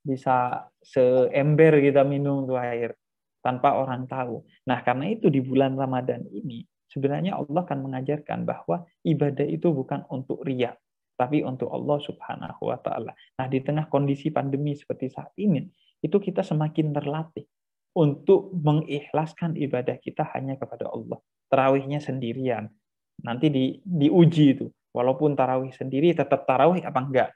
[0.00, 2.94] Bisa seember kita minum tuh air
[3.42, 4.46] tanpa orang tahu.
[4.70, 10.06] Nah, karena itu di bulan Ramadan ini sebenarnya Allah akan mengajarkan bahwa ibadah itu bukan
[10.10, 10.78] untuk riak,
[11.14, 13.12] tapi untuk Allah Subhanahu wa taala.
[13.38, 15.62] Nah, di tengah kondisi pandemi seperti saat ini,
[16.00, 17.44] itu kita semakin terlatih
[17.94, 21.18] untuk mengikhlaskan ibadah kita hanya kepada Allah.
[21.50, 22.70] Tarawihnya sendirian.
[23.26, 24.66] Nanti di diuji itu.
[24.90, 27.30] Walaupun tarawih sendiri tetap tarawih apa enggak?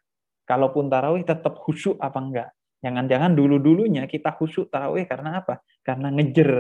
[0.47, 2.49] Kalaupun tarawih tetap khusyuk apa enggak?
[2.83, 5.63] Jangan-jangan dulu-dulunya kita khusyuk tarawih karena apa?
[5.87, 6.51] Karena ngejer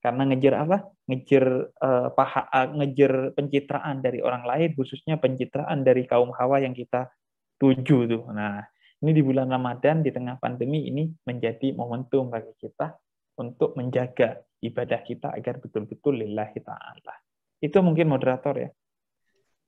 [0.00, 0.76] karena ngejar apa?
[1.10, 1.44] Ngejar
[1.82, 7.10] uh, paha, uh, ngejar pencitraan dari orang lain, khususnya pencitraan dari kaum hawa yang kita
[7.58, 8.22] tuju tuh.
[8.30, 8.62] Nah,
[9.02, 12.94] ini di bulan Ramadan di tengah pandemi ini menjadi momentum bagi kita
[13.36, 17.14] untuk menjaga ibadah kita agar betul-betul lillahi ta'ala.
[17.60, 18.70] Itu mungkin moderator ya.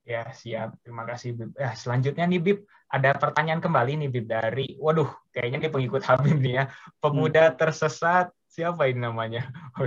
[0.08, 0.80] Ya, siap.
[0.80, 1.52] Terima kasih, Bib.
[1.52, 2.58] Ya, selanjutnya nih, Bib,
[2.88, 6.64] ada pertanyaan kembali nih, Bib, dari, waduh, kayaknya ini pengikut Habib nih ya.
[6.96, 7.56] Pemuda hmm.
[7.60, 9.52] tersesat, siapa ini namanya?
[9.76, 9.84] Oh,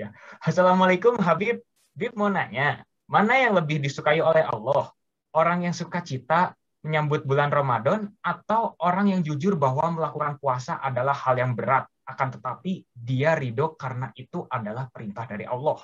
[0.00, 0.16] ya.
[0.40, 1.60] Assalamualaikum, Habib.
[1.92, 4.88] Bib mau nanya, mana yang lebih disukai oleh Allah?
[5.36, 11.12] Orang yang suka cita menyambut bulan Ramadan atau orang yang jujur bahwa melakukan puasa adalah
[11.12, 15.78] hal yang berat, akan tetapi dia ridho karena itu adalah perintah dari Allah.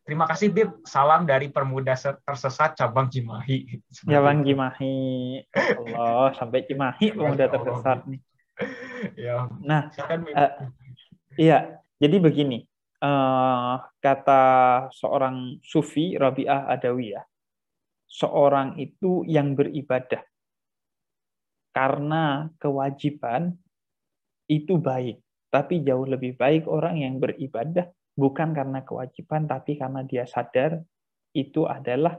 [0.00, 0.82] Terima kasih Bib.
[0.88, 3.78] Salam dari Permuda Tersesat cabang Cimahi.
[4.08, 4.96] Cabang Cimahi.
[5.54, 8.20] Allah, sampai Cimahi Pemuda Tersesat nih.
[9.16, 9.48] Ya.
[9.60, 9.92] Nah,
[10.34, 10.52] uh,
[11.36, 11.78] iya.
[12.00, 12.64] Jadi begini,
[13.04, 14.44] uh, kata
[14.88, 17.24] seorang sufi Rabi'ah Adawiyah,
[18.08, 20.24] seorang itu yang beribadah
[21.70, 23.54] karena kewajiban
[24.50, 30.24] itu baik, tapi jauh lebih baik orang yang beribadah bukan karena kewajiban tapi karena dia
[30.24, 30.78] sadar
[31.34, 32.18] itu adalah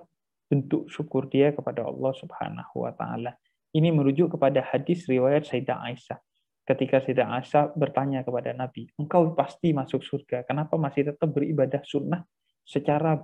[0.51, 3.31] bentuk syukur dia kepada Allah Subhanahu wa taala.
[3.71, 6.19] Ini merujuk kepada hadis riwayat Sayyidah Aisyah.
[6.67, 12.27] Ketika Sayyidah Aisyah bertanya kepada Nabi, "Engkau pasti masuk surga, kenapa masih tetap beribadah sunnah
[12.67, 13.15] secara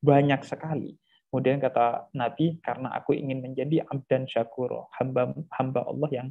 [0.00, 0.96] banyak sekali?"
[1.28, 6.28] Kemudian kata Nabi, "Karena aku ingin menjadi abdan syakuro, hamba hamba Allah yang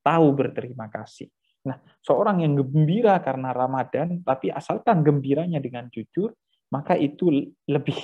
[0.00, 1.28] tahu berterima kasih."
[1.62, 6.34] Nah, seorang yang gembira karena Ramadan, tapi asalkan gembiranya dengan jujur,
[6.74, 7.30] maka itu
[7.70, 7.98] lebih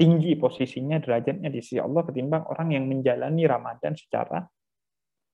[0.00, 4.44] tinggi posisinya derajatnya di sisi Allah ketimbang orang yang menjalani Ramadan secara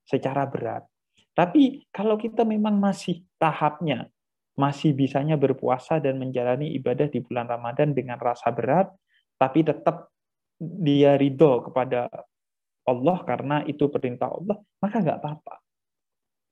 [0.07, 0.87] secara berat.
[1.35, 4.07] Tapi kalau kita memang masih tahapnya
[4.57, 8.89] masih bisanya berpuasa dan menjalani ibadah di bulan Ramadan dengan rasa berat,
[9.37, 10.09] tapi tetap
[10.57, 12.09] dia ridho kepada
[12.89, 15.55] Allah karena itu perintah Allah, maka nggak apa-apa.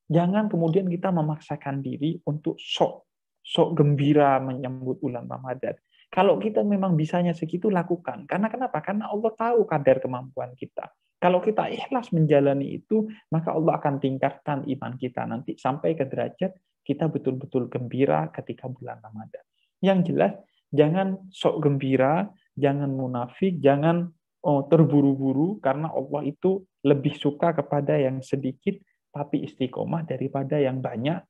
[0.08, 3.08] Jangan kemudian kita memaksakan diri untuk sok
[3.44, 5.76] sok gembira menyambut bulan Ramadan.
[6.08, 8.24] Kalau kita memang bisanya segitu lakukan.
[8.24, 8.80] Karena kenapa?
[8.80, 10.88] Karena Allah tahu kadar kemampuan kita.
[11.20, 16.52] Kalau kita ikhlas menjalani itu, maka Allah akan tingkatkan iman kita nanti sampai ke derajat
[16.84, 19.44] kita betul-betul gembira ketika bulan Ramadan.
[19.80, 20.32] Yang jelas,
[20.68, 24.12] jangan sok gembira, jangan munafik, jangan
[24.44, 28.76] oh, terburu-buru karena Allah itu lebih suka kepada yang sedikit
[29.14, 31.22] tapi istiqomah daripada yang banyak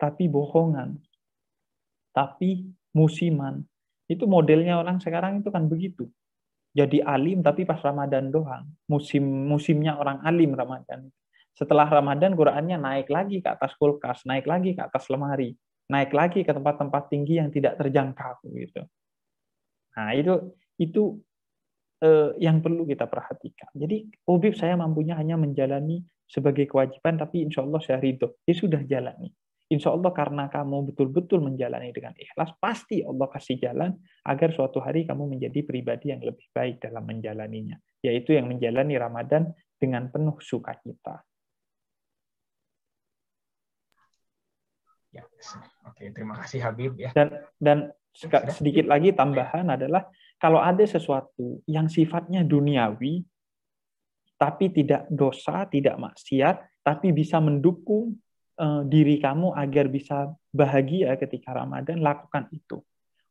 [0.00, 0.96] tapi bohongan.
[2.16, 2.64] Tapi
[2.96, 3.60] musiman.
[4.08, 6.08] Itu modelnya orang sekarang itu kan begitu.
[6.72, 8.64] Jadi alim tapi pas Ramadan doang.
[8.88, 11.12] Musim musimnya orang alim Ramadan.
[11.52, 15.52] Setelah Ramadan Qurannya naik lagi ke atas kulkas, naik lagi ke atas lemari,
[15.92, 18.82] naik lagi ke tempat-tempat tinggi yang tidak terjangkau gitu.
[19.98, 21.20] Nah, itu itu
[22.00, 23.68] eh, yang perlu kita perhatikan.
[23.76, 26.00] Jadi, Ubib saya mampunya hanya menjalani
[26.30, 28.38] sebagai kewajiban, tapi insya Allah saya ridho.
[28.46, 29.34] Ya sudah jalani.
[29.70, 33.94] Insya Allah karena kamu betul-betul menjalani dengan ikhlas, pasti Allah kasih jalan
[34.26, 37.78] agar suatu hari kamu menjadi pribadi yang lebih baik dalam menjalaninya.
[38.02, 41.22] Yaitu yang menjalani Ramadan dengan penuh sukacita.
[45.10, 45.26] Ya,
[45.86, 47.10] oke, terima kasih Habib ya.
[47.10, 47.78] Dan dan
[48.54, 50.06] sedikit lagi tambahan adalah
[50.38, 53.22] kalau ada sesuatu yang sifatnya duniawi,
[54.40, 58.16] tapi tidak dosa, tidak maksiat, tapi bisa mendukung
[58.56, 62.80] uh, diri kamu agar bisa bahagia ketika Ramadan, lakukan itu.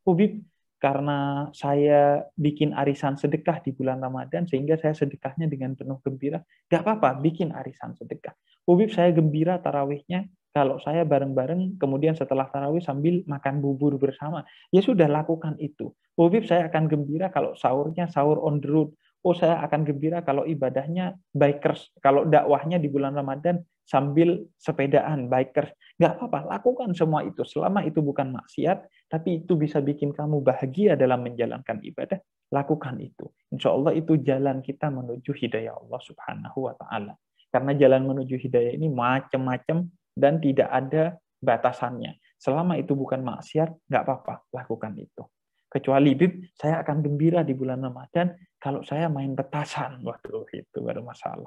[0.06, 0.38] Hubib,
[0.78, 6.86] karena saya bikin arisan sedekah di bulan Ramadan, sehingga saya sedekahnya dengan penuh gembira, gak
[6.86, 8.32] apa-apa, bikin arisan sedekah.
[8.70, 14.78] Hubib, saya gembira tarawihnya, kalau saya bareng-bareng, kemudian setelah tarawih sambil makan bubur bersama, ya
[14.78, 15.90] sudah lakukan itu.
[16.14, 20.48] Hubib, saya akan gembira kalau sahurnya sahur on the road, oh saya akan gembira kalau
[20.48, 25.74] ibadahnya bikers, kalau dakwahnya di bulan Ramadan sambil sepedaan bikers.
[25.98, 27.42] Nggak apa-apa, lakukan semua itu.
[27.42, 32.22] Selama itu bukan maksiat, tapi itu bisa bikin kamu bahagia dalam menjalankan ibadah,
[32.54, 33.28] lakukan itu.
[33.50, 37.18] Insya Allah itu jalan kita menuju hidayah Allah subhanahu wa ta'ala.
[37.50, 42.14] Karena jalan menuju hidayah ini macam-macam dan tidak ada batasannya.
[42.38, 45.26] Selama itu bukan maksiat, nggak apa-apa, lakukan itu.
[45.70, 50.02] Kecuali Bib, saya akan gembira di bulan Ramadan kalau saya main petasan.
[50.02, 51.46] Waduh, itu baru masalah.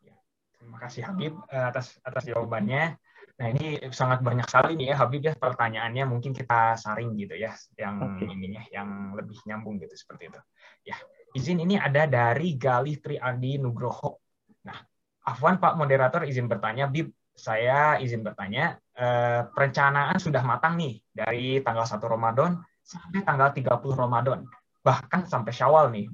[0.00, 0.16] Ya,
[0.56, 2.96] terima kasih Habib eh, atas atas jawabannya.
[3.38, 7.54] Nah ini sangat banyak sekali nih ya Habib ya pertanyaannya mungkin kita saring gitu ya
[7.78, 8.26] yang okay.
[8.26, 10.40] ininya yang lebih nyambung gitu seperti itu.
[10.88, 10.96] Ya
[11.36, 14.18] izin ini ada dari Galih Triadi Nugroho.
[14.64, 14.80] Nah
[15.28, 21.62] Afwan Pak moderator izin bertanya Bib saya izin bertanya, eh, perencanaan sudah matang nih dari
[21.62, 24.42] tanggal 1 Ramadan sampai tanggal 30 Ramadan,
[24.82, 26.10] bahkan sampai Syawal nih.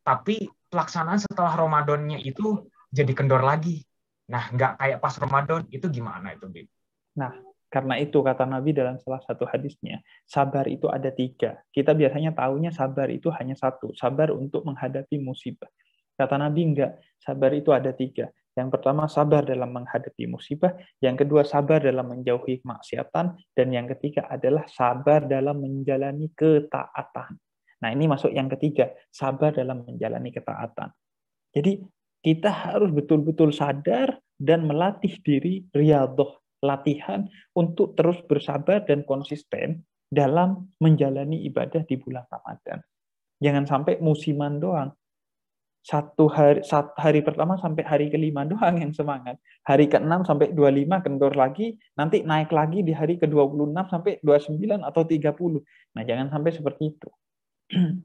[0.00, 3.84] Tapi pelaksanaan setelah Ramadannya itu jadi kendor lagi.
[4.32, 6.68] Nah, nggak kayak pas Ramadan, itu gimana itu, Bib?
[7.16, 7.32] Nah,
[7.68, 11.60] karena itu kata Nabi dalam salah satu hadisnya, sabar itu ada tiga.
[11.68, 15.68] Kita biasanya tahunya sabar itu hanya satu, sabar untuk menghadapi musibah.
[16.16, 18.32] Kata Nabi enggak, sabar itu ada tiga.
[18.58, 24.26] Yang pertama sabar dalam menghadapi musibah, yang kedua sabar dalam menjauhi kemaksiatan, dan yang ketiga
[24.26, 27.38] adalah sabar dalam menjalani ketaatan.
[27.78, 30.90] Nah ini masuk yang ketiga, sabar dalam menjalani ketaatan.
[31.54, 31.78] Jadi
[32.18, 40.74] kita harus betul-betul sadar dan melatih diri riadoh latihan untuk terus bersabar dan konsisten dalam
[40.82, 42.82] menjalani ibadah di bulan Ramadan.
[43.38, 44.90] Jangan sampai musiman doang.
[45.88, 49.40] Satu hari, satu hari pertama sampai hari kelima doang yang semangat.
[49.64, 55.02] Hari ke-6 sampai 25 kendor lagi, nanti naik lagi di hari ke-26 sampai 29 atau
[55.08, 55.64] 30.
[55.96, 57.08] Nah, jangan sampai seperti itu.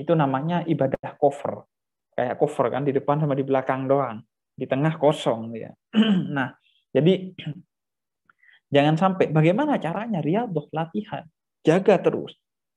[0.00, 1.68] itu namanya ibadah cover.
[2.16, 4.24] Kayak cover kan, di depan sama di belakang doang.
[4.56, 5.52] Di tengah kosong.
[5.60, 5.76] ya.
[6.40, 6.56] nah,
[6.88, 7.36] jadi
[8.74, 11.28] jangan sampai bagaimana caranya riadoh latihan.
[11.60, 12.32] Jaga terus.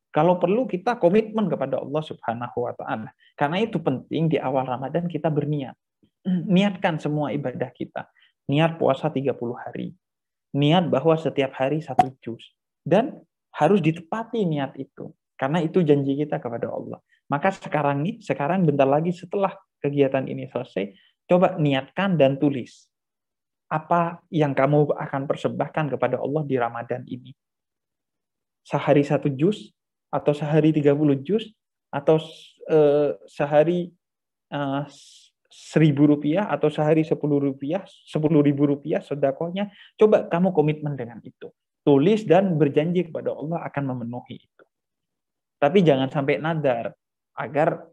[0.09, 3.09] Kalau perlu kita komitmen kepada Allah Subhanahu wa taala.
[3.37, 5.75] Karena itu penting di awal Ramadan kita berniat.
[6.53, 8.07] Niatkan semua ibadah kita.
[8.47, 9.93] Niat puasa 30 hari.
[10.55, 12.41] Niat bahwa setiap hari satu juz.
[12.81, 13.19] Dan
[13.51, 15.11] harus ditepati niat itu.
[15.37, 16.97] Karena itu janji kita kepada Allah.
[17.27, 19.51] Maka sekarang nih, sekarang bentar lagi setelah
[19.83, 20.95] kegiatan ini selesai,
[21.27, 22.87] coba niatkan dan tulis
[23.67, 27.35] apa yang kamu akan persembahkan kepada Allah di Ramadan ini.
[28.63, 29.75] Sehari satu juz,
[30.07, 30.93] atau sehari 30
[31.23, 31.43] juz,
[31.91, 32.19] atau
[32.71, 33.91] uh, sehari
[34.51, 34.83] uh,
[35.47, 41.49] seribu rupiah, atau sehari sepuluh rupiah, sepuluh ribu rupiah, sodakohnya, coba kamu komitmen dengan itu.
[41.87, 44.65] Tulis dan berjanji kepada Allah akan memenuhi itu.
[45.57, 46.91] Tapi jangan sampai nadar,
[47.33, 47.87] agar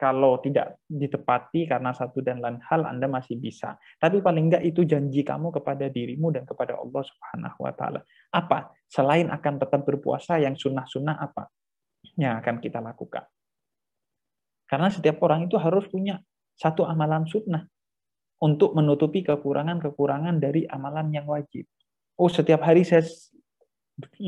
[0.00, 3.76] kalau tidak ditepati karena satu dan lain hal Anda masih bisa.
[4.00, 8.00] Tapi paling enggak itu janji kamu kepada dirimu dan kepada Allah Subhanahu wa taala.
[8.32, 8.72] Apa?
[8.88, 11.52] Selain akan tetap berpuasa yang sunnah-sunnah apa
[12.16, 13.28] yang akan kita lakukan?
[14.64, 16.16] Karena setiap orang itu harus punya
[16.56, 17.68] satu amalan sunnah
[18.40, 21.68] untuk menutupi kekurangan-kekurangan dari amalan yang wajib.
[22.16, 24.24] Oh, setiap hari saya 5.000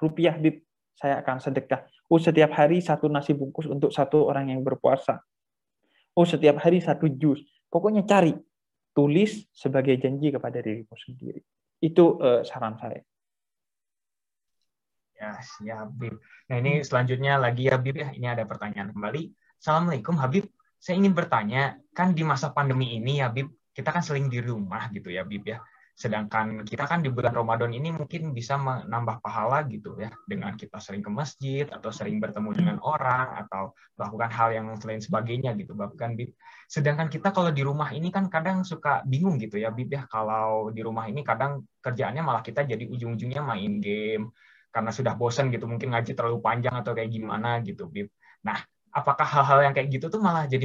[0.00, 0.40] rupiah
[0.96, 1.84] saya akan sedekah.
[2.10, 5.22] Oh, setiap hari satu nasi bungkus untuk satu orang yang berpuasa.
[6.18, 7.38] Oh, setiap hari satu jus.
[7.70, 8.34] Pokoknya cari,
[8.90, 11.38] tulis sebagai janji kepada dirimu sendiri.
[11.78, 12.98] Itu uh, saran saya.
[15.14, 16.18] Ya, ya Habib.
[16.50, 18.10] Nah, ini selanjutnya lagi ya Habib ya.
[18.10, 19.30] Ini ada pertanyaan kembali.
[19.62, 20.50] Assalamualaikum Habib.
[20.80, 24.88] Saya ingin bertanya, kan di masa pandemi ini ya Habib, kita kan sering di rumah
[24.90, 25.62] gitu ya Habib ya.
[26.00, 30.80] Sedangkan kita kan di bulan Ramadan ini mungkin bisa menambah pahala gitu ya dengan kita
[30.80, 35.76] sering ke masjid atau sering bertemu dengan orang atau melakukan hal yang lain sebagainya gitu
[35.76, 36.32] bahkan Bib.
[36.72, 40.72] Sedangkan kita kalau di rumah ini kan kadang suka bingung gitu ya Bib ya kalau
[40.72, 44.32] di rumah ini kadang kerjaannya malah kita jadi ujung-ujungnya main game
[44.72, 48.08] karena sudah bosan gitu mungkin ngaji terlalu panjang atau kayak gimana gitu Bib.
[48.40, 48.56] Nah,
[48.88, 50.64] apakah hal-hal yang kayak gitu tuh malah jadi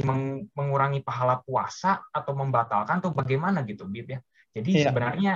[0.56, 4.24] mengurangi pahala puasa atau membatalkan atau bagaimana gitu Bib ya?
[4.56, 4.84] Jadi iya.
[4.88, 5.34] sebenarnya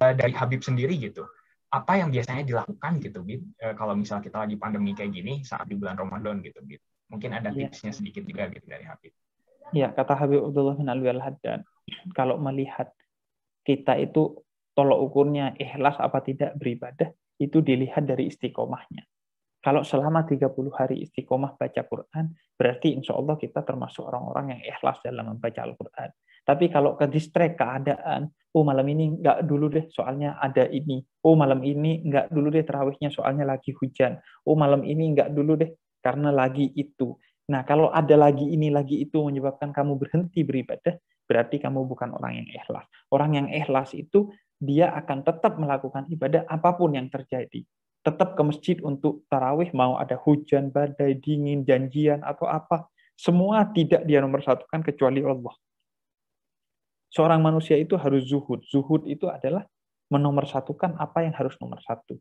[0.00, 1.28] uh, dari Habib sendiri gitu,
[1.68, 5.68] apa yang biasanya dilakukan gitu, Bib, uh, kalau misal kita lagi pandemi kayak gini saat
[5.68, 6.56] di bulan Ramadan gitu.
[7.12, 7.68] Mungkin ada iya.
[7.68, 9.12] tipsnya sedikit juga gitu dari Habib.
[9.76, 11.64] Ya, kata Habib Abdullah bin Alwi al-Haddad,
[12.16, 12.92] kalau melihat
[13.64, 14.40] kita itu
[14.72, 19.04] tolok ukurnya ikhlas apa tidak beribadah, itu dilihat dari istiqomahnya.
[19.62, 24.98] Kalau selama 30 hari istiqomah baca Quran, berarti insya Allah kita termasuk orang-orang yang ikhlas
[25.06, 26.10] dalam membaca Al-Quran.
[26.42, 30.98] Tapi kalau ke distrek keadaan, oh malam ini nggak dulu deh soalnya ada ini.
[31.22, 34.18] Oh malam ini nggak dulu deh terawihnya soalnya lagi hujan.
[34.42, 35.70] Oh malam ini nggak dulu deh
[36.02, 37.14] karena lagi itu.
[37.46, 40.98] Nah kalau ada lagi ini lagi itu menyebabkan kamu berhenti beribadah,
[41.30, 42.86] berarti kamu bukan orang yang ikhlas.
[43.14, 47.62] Orang yang ikhlas itu dia akan tetap melakukan ibadah apa pun yang terjadi.
[48.02, 52.90] Tetap ke masjid untuk tarawih, mau ada hujan, badai, dingin, janjian, atau apa.
[53.14, 55.54] Semua tidak dia nomor satukan kecuali Allah
[57.12, 58.64] seorang manusia itu harus zuhud.
[58.64, 59.68] Zuhud itu adalah
[60.08, 62.16] menomorsatukan apa yang harus nomor satu.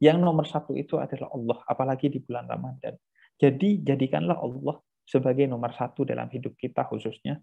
[0.00, 2.96] Yang nomor satu itu adalah Allah, apalagi di bulan Ramadan.
[3.36, 7.36] Jadi jadikanlah Allah sebagai nomor satu dalam hidup kita khususnya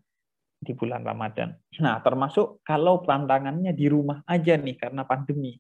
[0.61, 1.53] di bulan Ramadan.
[1.81, 5.57] Nah, termasuk kalau tantangannya di rumah aja nih karena pandemi.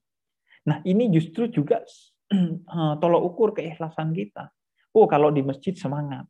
[0.69, 1.81] Nah, ini justru juga
[2.33, 4.53] eh, tolok ukur keikhlasan kita.
[4.93, 6.29] Oh, kalau di masjid semangat.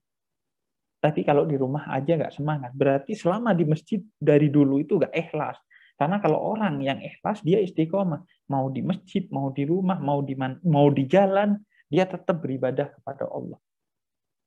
[1.01, 5.09] Tapi kalau di rumah aja nggak semangat, berarti selama di masjid dari dulu itu nggak
[5.09, 5.57] ikhlas.
[5.97, 8.21] Karena kalau orang yang ikhlas, dia istiqomah.
[8.53, 11.57] Mau di masjid, mau di rumah, mau di man, mau di jalan,
[11.89, 13.57] dia tetap beribadah kepada Allah.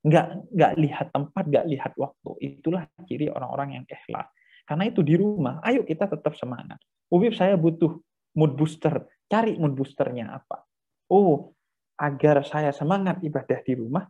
[0.03, 2.31] Nggak, nggak lihat tempat, nggak lihat waktu.
[2.39, 4.27] Itulah ciri orang-orang yang ikhlas.
[4.63, 6.79] Karena itu di rumah, ayo kita tetap semangat.
[7.11, 7.99] Ubib saya butuh
[8.35, 9.07] mood booster.
[9.27, 10.63] Cari mood boosternya apa.
[11.11, 11.55] Oh,
[11.95, 14.03] agar saya semangat ibadah di rumah,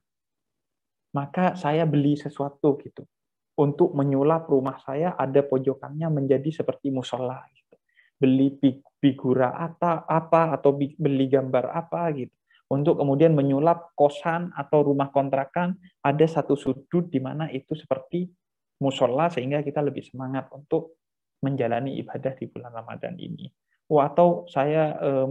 [1.15, 3.07] maka saya beli sesuatu gitu.
[3.55, 7.79] Untuk menyulap rumah saya ada pojokannya menjadi seperti musola gitu.
[8.19, 8.59] Beli
[8.99, 12.35] figura apa apa atau beli gambar apa gitu.
[12.67, 18.27] Untuk kemudian menyulap kosan atau rumah kontrakan ada satu sudut di mana itu seperti
[18.83, 20.99] musola sehingga kita lebih semangat untuk
[21.39, 23.47] menjalani ibadah di bulan Ramadan ini.
[23.87, 25.25] Oh, atau saya eh,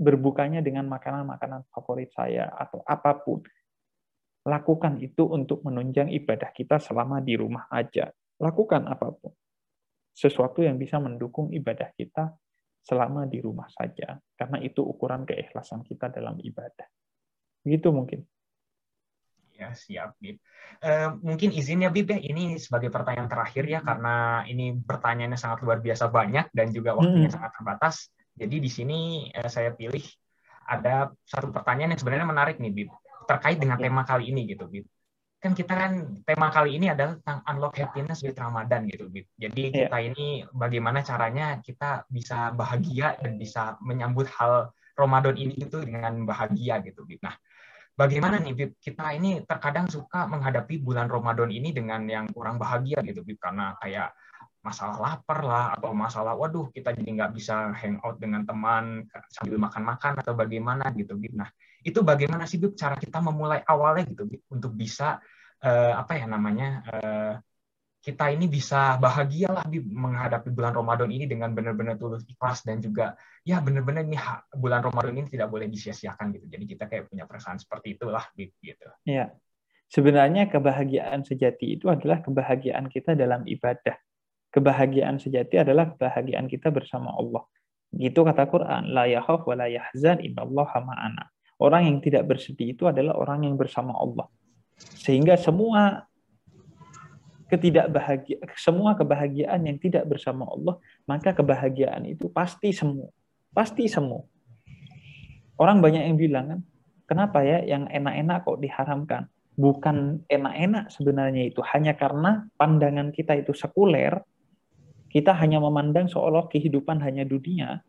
[0.00, 3.44] berbukanya dengan makanan-makanan favorit saya atau apa pun
[4.46, 8.12] Lakukan itu untuk menunjang ibadah kita selama di rumah aja.
[8.38, 9.34] Lakukan apa pun.
[10.14, 12.30] Sesuatu yang bisa mendukung ibadah kita
[12.82, 14.16] selama di rumah saja.
[14.38, 16.86] Karena itu ukuran keikhlasan kita dalam ibadah.
[17.66, 18.20] Begitu mungkin.
[19.58, 20.38] Ya, siap, Bib.
[20.78, 25.82] Uh, mungkin izinnya, Bib, ya, ini sebagai pertanyaan terakhir ya, karena ini pertanyaannya sangat luar
[25.82, 27.34] biasa banyak dan juga waktunya hmm.
[27.34, 28.14] sangat terbatas.
[28.38, 28.98] Jadi di sini
[29.34, 30.06] uh, saya pilih
[30.62, 32.94] ada satu pertanyaan yang sebenarnya menarik nih, Bib
[33.28, 34.88] terkait dengan tema kali ini gitu Bib.
[35.38, 35.92] Kan kita kan
[36.24, 39.28] tema kali ini adalah tentang unlock happiness with Ramadan gitu Bib.
[39.36, 39.86] Jadi yeah.
[39.86, 46.24] kita ini bagaimana caranya kita bisa bahagia dan bisa menyambut hal Ramadan ini itu dengan
[46.24, 47.20] bahagia gitu Bib.
[47.20, 47.36] Nah,
[47.94, 53.04] bagaimana nih Bib kita ini terkadang suka menghadapi bulan Ramadan ini dengan yang kurang bahagia
[53.04, 54.16] gitu Bib karena kayak
[54.58, 60.18] masalah lapar lah atau masalah waduh kita jadi nggak bisa hangout dengan teman sambil makan-makan
[60.18, 61.36] atau bagaimana gitu Bib.
[61.38, 61.46] Nah,
[61.88, 65.18] itu bagaimana sih Bib cara kita memulai awalnya gitu Bib, untuk bisa
[65.64, 67.34] uh, apa ya namanya uh,
[67.98, 72.78] kita ini bisa bahagia lah Bib, menghadapi bulan Ramadan ini dengan benar-benar tulus ikhlas dan
[72.78, 74.16] juga ya benar-benar ini
[74.54, 76.46] bulan Ramadan ini tidak boleh disia-siakan gitu.
[76.46, 78.88] Jadi kita kayak punya perasaan seperti itulah gitu.
[79.08, 79.34] Iya.
[79.88, 83.96] Sebenarnya kebahagiaan sejati itu adalah kebahagiaan kita dalam ibadah.
[84.52, 87.48] Kebahagiaan sejati adalah kebahagiaan kita bersama Allah.
[87.88, 90.84] Gitu kata Quran, la yakhaf wa la yahzan innallaha.
[91.58, 94.30] Orang yang tidak bersedih itu adalah orang yang bersama Allah.
[94.78, 96.06] Sehingga semua
[97.50, 100.78] ketidakbahagiaan, semua kebahagiaan yang tidak bersama Allah,
[101.08, 103.10] maka kebahagiaan itu pasti semu.
[103.50, 104.22] Pasti semu.
[105.58, 106.60] Orang banyak yang bilang kan,
[107.10, 109.22] kenapa ya yang enak-enak kok diharamkan?
[109.58, 114.22] Bukan enak-enak sebenarnya itu, hanya karena pandangan kita itu sekuler,
[115.10, 117.82] kita hanya memandang seolah kehidupan hanya dunia,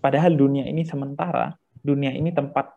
[0.00, 1.52] padahal dunia ini sementara,
[1.84, 2.72] dunia ini tempat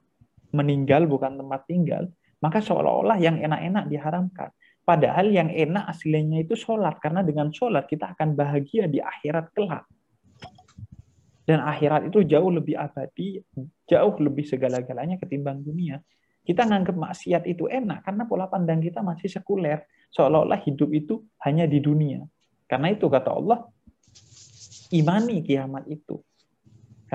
[0.56, 2.08] meninggal bukan tempat tinggal,
[2.40, 4.50] maka seolah-olah yang enak-enak diharamkan.
[4.86, 9.84] Padahal yang enak aslinya itu sholat, karena dengan sholat kita akan bahagia di akhirat kelak.
[11.46, 13.42] Dan akhirat itu jauh lebih abadi,
[13.86, 16.02] jauh lebih segala-galanya ketimbang dunia.
[16.46, 19.82] Kita nganggap maksiat itu enak karena pola pandang kita masih sekuler.
[20.14, 22.22] Seolah-olah hidup itu hanya di dunia.
[22.70, 23.66] Karena itu kata Allah,
[24.94, 26.22] imani kiamat itu.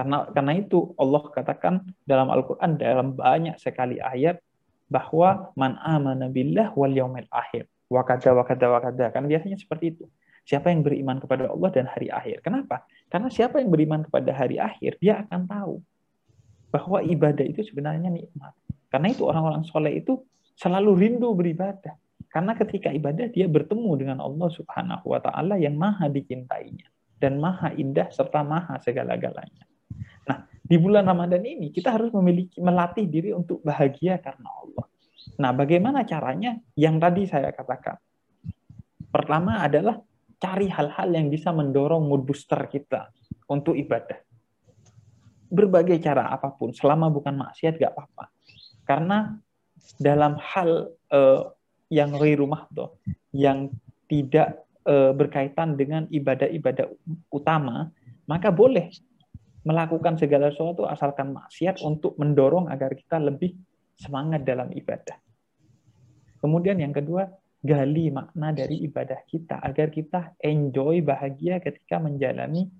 [0.00, 4.40] Karena karena itu Allah katakan dalam Al-Qur'an dalam banyak sekali ayat
[4.88, 7.68] bahwa man amana billah wal yaumil akhir.
[7.92, 9.12] Wa kada wa kada wa kada.
[9.12, 10.08] Kan biasanya seperti itu.
[10.48, 12.40] Siapa yang beriman kepada Allah dan hari akhir.
[12.40, 12.88] Kenapa?
[13.12, 15.84] Karena siapa yang beriman kepada hari akhir, dia akan tahu
[16.72, 18.56] bahwa ibadah itu sebenarnya nikmat.
[18.88, 20.24] Karena itu orang-orang soleh itu
[20.56, 21.92] selalu rindu beribadah.
[22.32, 26.88] Karena ketika ibadah dia bertemu dengan Allah Subhanahu wa taala yang maha dicintainya
[27.20, 29.69] dan maha indah serta maha segala-galanya.
[30.70, 34.86] Di bulan Ramadan ini kita harus memiliki melatih diri untuk bahagia karena Allah.
[35.42, 36.54] Nah, bagaimana caranya?
[36.78, 37.98] Yang tadi saya katakan.
[39.10, 39.98] Pertama adalah
[40.38, 43.10] cari hal-hal yang bisa mendorong mood booster kita
[43.50, 44.22] untuk ibadah.
[45.50, 48.30] Berbagai cara apa pun, selama bukan maksiat gak apa-apa.
[48.86, 49.34] Karena
[49.98, 51.50] dalam hal uh,
[51.90, 52.94] yang rumah tuh,
[53.34, 53.74] yang
[54.06, 56.86] tidak uh, berkaitan dengan ibadah-ibadah
[57.34, 57.90] utama,
[58.30, 58.94] maka boleh
[59.64, 63.52] melakukan segala sesuatu asalkan maksiat untuk mendorong agar kita lebih
[63.96, 65.20] semangat dalam ibadah.
[66.40, 67.28] Kemudian yang kedua,
[67.60, 72.72] gali makna dari ibadah kita agar kita enjoy bahagia ketika menjalani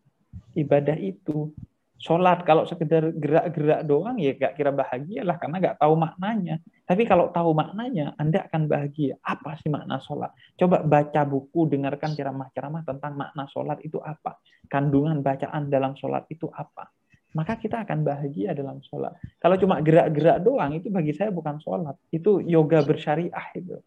[0.57, 1.53] ibadah itu.
[2.01, 6.57] Sholat kalau sekedar gerak-gerak doang ya gak kira bahagia lah karena gak tahu maknanya.
[6.91, 9.15] Tapi kalau tahu maknanya, Anda akan bahagia.
[9.23, 10.35] Apa sih makna sholat?
[10.59, 14.43] Coba baca buku, dengarkan ceramah-ceramah tentang makna sholat itu apa.
[14.67, 16.91] Kandungan bacaan dalam sholat itu apa.
[17.39, 19.15] Maka kita akan bahagia dalam sholat.
[19.39, 21.95] Kalau cuma gerak-gerak doang, itu bagi saya bukan sholat.
[22.11, 23.79] Itu yoga bersyariah itu.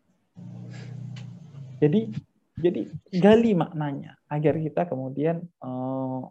[1.83, 2.07] Jadi
[2.55, 2.87] jadi
[3.19, 6.21] gali maknanya agar kita kemudian eh,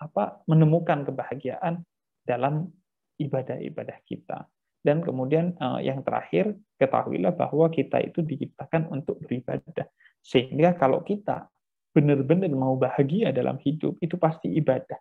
[0.00, 1.84] apa menemukan kebahagiaan
[2.24, 2.72] dalam
[3.20, 4.48] ibadah-ibadah kita.
[4.82, 9.86] Dan kemudian uh, yang terakhir, ketahuilah bahwa kita itu diciptakan untuk beribadah.
[10.18, 11.46] Sehingga kalau kita
[11.94, 14.98] benar-benar mau bahagia dalam hidup, itu pasti ibadah.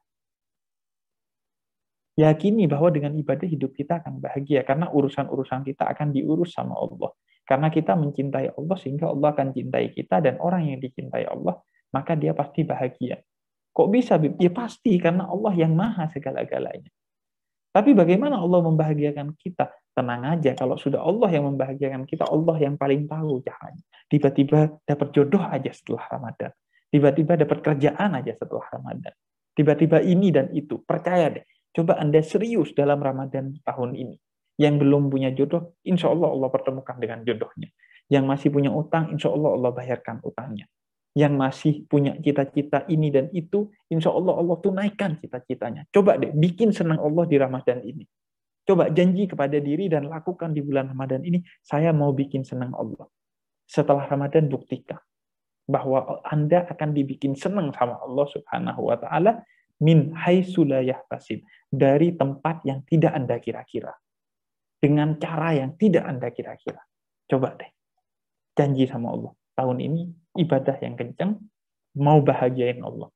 [2.14, 7.10] Yakini bahwa dengan ibadah hidup kita akan bahagia, karena urusan-urusan kita akan diurus sama Allah.
[7.42, 11.58] Karena kita mencintai Allah, sehingga Allah akan cintai kita, dan orang yang dicintai Allah,
[11.90, 13.18] maka dia pasti bahagia.
[13.74, 14.22] Kok bisa?
[14.38, 16.92] Ya pasti, karena Allah yang maha segala-galanya.
[17.72, 19.72] Tapi bagaimana Allah membahagiakan kita?
[19.92, 23.84] Tenang aja, kalau sudah Allah yang membahagiakan kita, Allah yang paling tahu caranya.
[24.08, 26.52] Tiba-tiba dapat jodoh aja setelah Ramadan.
[26.92, 29.16] Tiba-tiba dapat kerjaan aja setelah Ramadan.
[29.56, 30.84] Tiba-tiba ini dan itu.
[30.84, 31.44] Percaya deh.
[31.72, 34.16] Coba Anda serius dalam Ramadan tahun ini.
[34.60, 37.72] Yang belum punya jodoh, insya Allah Allah pertemukan dengan jodohnya.
[38.12, 40.68] Yang masih punya utang, insya Allah Allah bayarkan utangnya.
[41.12, 45.84] Yang masih punya cita-cita ini dan itu, insya Allah Allah tunaikan cita-citanya.
[45.92, 48.08] Coba deh, bikin senang Allah di Ramadan ini.
[48.64, 53.10] Coba janji kepada diri dan lakukan di bulan Ramadan ini, saya mau bikin senang Allah.
[53.68, 55.00] Setelah Ramadan buktikan
[55.68, 59.44] bahwa Anda akan dibikin senang sama Allah Subhanahu wa taala
[59.82, 60.84] min haitsu la
[61.72, 63.92] dari tempat yang tidak Anda kira-kira.
[64.82, 66.82] Dengan cara yang tidak Anda kira-kira.
[67.26, 67.72] Coba deh.
[68.54, 69.34] Janji sama Allah.
[69.62, 70.10] Tahun ini
[70.42, 71.38] ibadah yang kencang,
[72.02, 73.14] mau bahagiain Allah.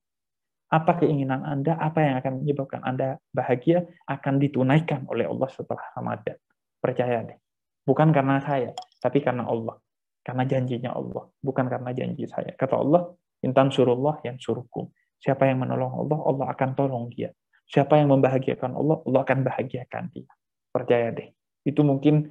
[0.70, 6.38] Apa keinginan Anda, apa yang akan menyebabkan Anda bahagia, akan ditunaikan oleh Allah setelah Ramadan.
[6.78, 7.38] Percaya deh.
[7.82, 9.82] Bukan karena saya, tapi karena Allah.
[10.22, 12.54] Karena janjinya Allah, bukan karena janji saya.
[12.54, 13.10] Kata Allah,
[13.42, 14.94] intan surullah yang suruhku.
[15.18, 17.34] Siapa yang menolong Allah, Allah akan tolong dia.
[17.66, 20.30] Siapa yang membahagiakan Allah, Allah akan bahagiakan dia.
[20.70, 21.34] Percaya deh.
[21.66, 22.30] Itu mungkin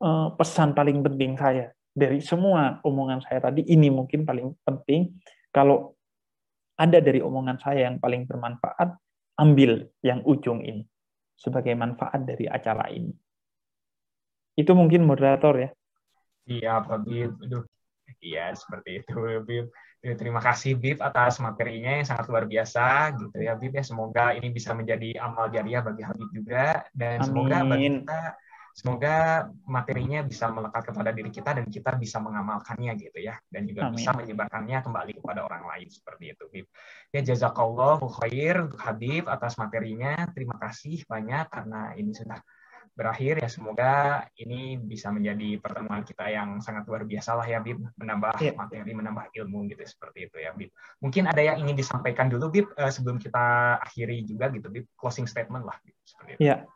[0.00, 3.66] uh, pesan paling penting saya dari semua omongan saya tadi.
[3.66, 5.18] Ini mungkin paling penting.
[5.50, 5.98] Kalau
[6.78, 8.94] ada dari omongan saya yang paling bermanfaat,
[9.42, 10.86] ambil yang ujung ini
[11.34, 13.10] sebagai manfaat dari acara ini.
[14.54, 15.70] Itu mungkin moderator ya.
[16.46, 17.34] Iya, Pak Bib.
[17.46, 17.66] Aduh.
[18.18, 19.14] Iya, seperti itu,
[19.46, 19.70] Bib.
[19.98, 23.82] Terima kasih Bib atas materinya yang sangat luar biasa gitu ya Bib ya.
[23.82, 27.26] Semoga ini bisa menjadi amal jariah bagi Habib juga dan Amin.
[27.26, 28.20] semoga bagi kita
[28.78, 33.90] semoga materinya bisa melekat kepada diri kita dan kita bisa mengamalkannya gitu ya dan juga
[33.90, 33.98] Amin.
[33.98, 36.66] bisa menyebarkannya kembali kepada orang lain seperti itu Bib.
[37.10, 40.30] Ya jazakallah khair untuk Habib atas materinya.
[40.30, 42.38] Terima kasih banyak karena ini sudah
[42.94, 47.78] berakhir ya semoga ini bisa menjadi pertemuan kita yang sangat luar biasa lah ya Bib
[47.94, 48.58] menambah yeah.
[48.58, 52.66] materi menambah ilmu gitu seperti itu ya Bib mungkin ada yang ingin disampaikan dulu Bib
[52.74, 56.66] uh, sebelum kita akhiri juga gitu Bib closing statement lah Bib seperti itu iya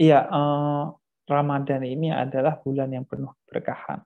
[0.00, 0.94] iya uh,
[1.28, 4.00] Ramadan ini adalah bulan yang penuh berkahan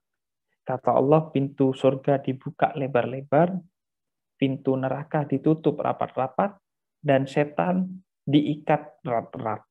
[0.65, 3.55] kata Allah pintu surga dibuka lebar-lebar
[4.35, 6.57] pintu neraka ditutup rapat-rapat
[6.99, 9.63] dan setan diikat erat-erat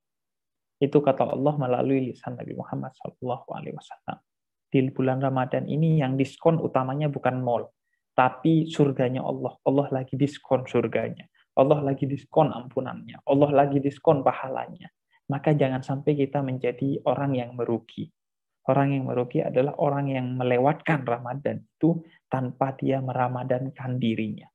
[0.83, 4.18] itu kata Allah melalui lisan Nabi Muhammad SAW.
[4.66, 7.70] Di bulan Ramadan ini yang diskon utamanya bukan mall,
[8.18, 9.55] tapi surganya Allah.
[9.62, 11.23] Allah lagi diskon surganya.
[11.55, 13.23] Allah lagi diskon ampunannya.
[13.31, 14.91] Allah lagi diskon pahalanya.
[15.33, 18.12] Maka jangan sampai kita menjadi orang yang merugi.
[18.68, 24.47] Orang yang merugi adalah orang yang melewatkan Ramadan itu tanpa dia meramadankan dirinya.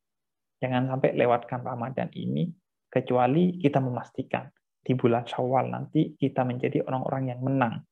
[0.61, 2.45] Jangan sampai lewatkan Ramadan ini
[2.87, 4.45] kecuali kita memastikan
[4.85, 7.83] di bulan Syawal nanti kita menjadi orang-orang yang menang.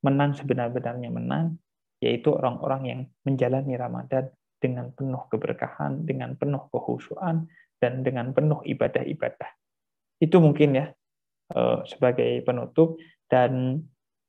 [0.00, 1.60] Menang sebenar-benarnya menang,
[2.00, 7.44] yaitu orang-orang yang menjalani Ramadan dengan penuh keberkahan, dengan penuh kehusuan,
[7.76, 9.50] dan dengan penuh ibadah-ibadah.
[10.16, 10.86] Itu mungkin ya
[11.88, 13.82] sebagai penutup dan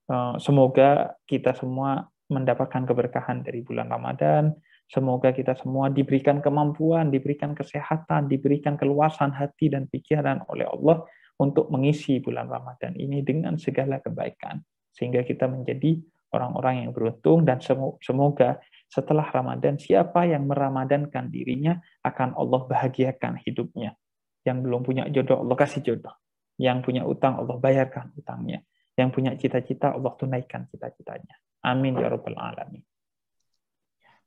[0.07, 4.53] eh, semoga kita semua mendapatkan keberkahan dari bulan Ramadan.
[4.89, 11.05] Semoga kita semua diberikan kemampuan, diberikan kesehatan, diberikan keluasan hati dan pikiran oleh Allah
[11.37, 14.57] untuk mengisi bulan Ramadan ini dengan segala kebaikan
[14.89, 16.01] sehingga kita menjadi
[16.33, 17.61] orang-orang yang beruntung dan
[18.01, 18.57] semoga
[18.89, 23.93] setelah Ramadan siapa yang meramadankan dirinya akan Allah bahagiakan hidupnya.
[24.41, 26.13] Yang belum punya jodoh Allah kasih jodoh.
[26.59, 28.59] Yang punya utang Allah bayarkan utangnya.
[28.99, 31.39] Yang punya cita-cita Allah tunaikan cita-citanya.
[31.63, 32.83] Amin ya rabbal alamin.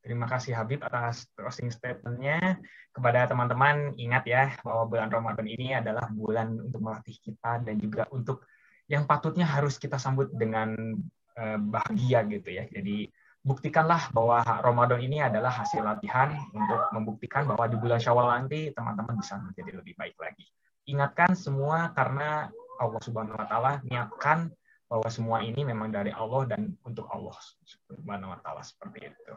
[0.02, 2.58] Terima kasih Habib atas closing statement-nya.
[2.90, 8.10] Kepada teman-teman, ingat ya bahwa bulan Ramadan ini adalah bulan untuk melatih kita dan juga
[8.10, 8.42] untuk
[8.90, 10.74] yang patutnya harus kita sambut dengan
[11.38, 12.66] eh, bahagia gitu ya.
[12.66, 13.06] Jadi
[13.46, 19.18] buktikanlah bahwa Ramadan ini adalah hasil latihan untuk membuktikan bahwa di bulan Syawal nanti teman-teman
[19.22, 20.46] bisa menjadi lebih baik lagi.
[20.88, 22.50] Ingatkan semua karena
[22.82, 24.50] Allah Subhanahu wa taala niatkan
[24.90, 27.32] bahwa semua ini memang dari Allah dan untuk Allah
[27.64, 29.32] Subhanahu wa taala seperti itu.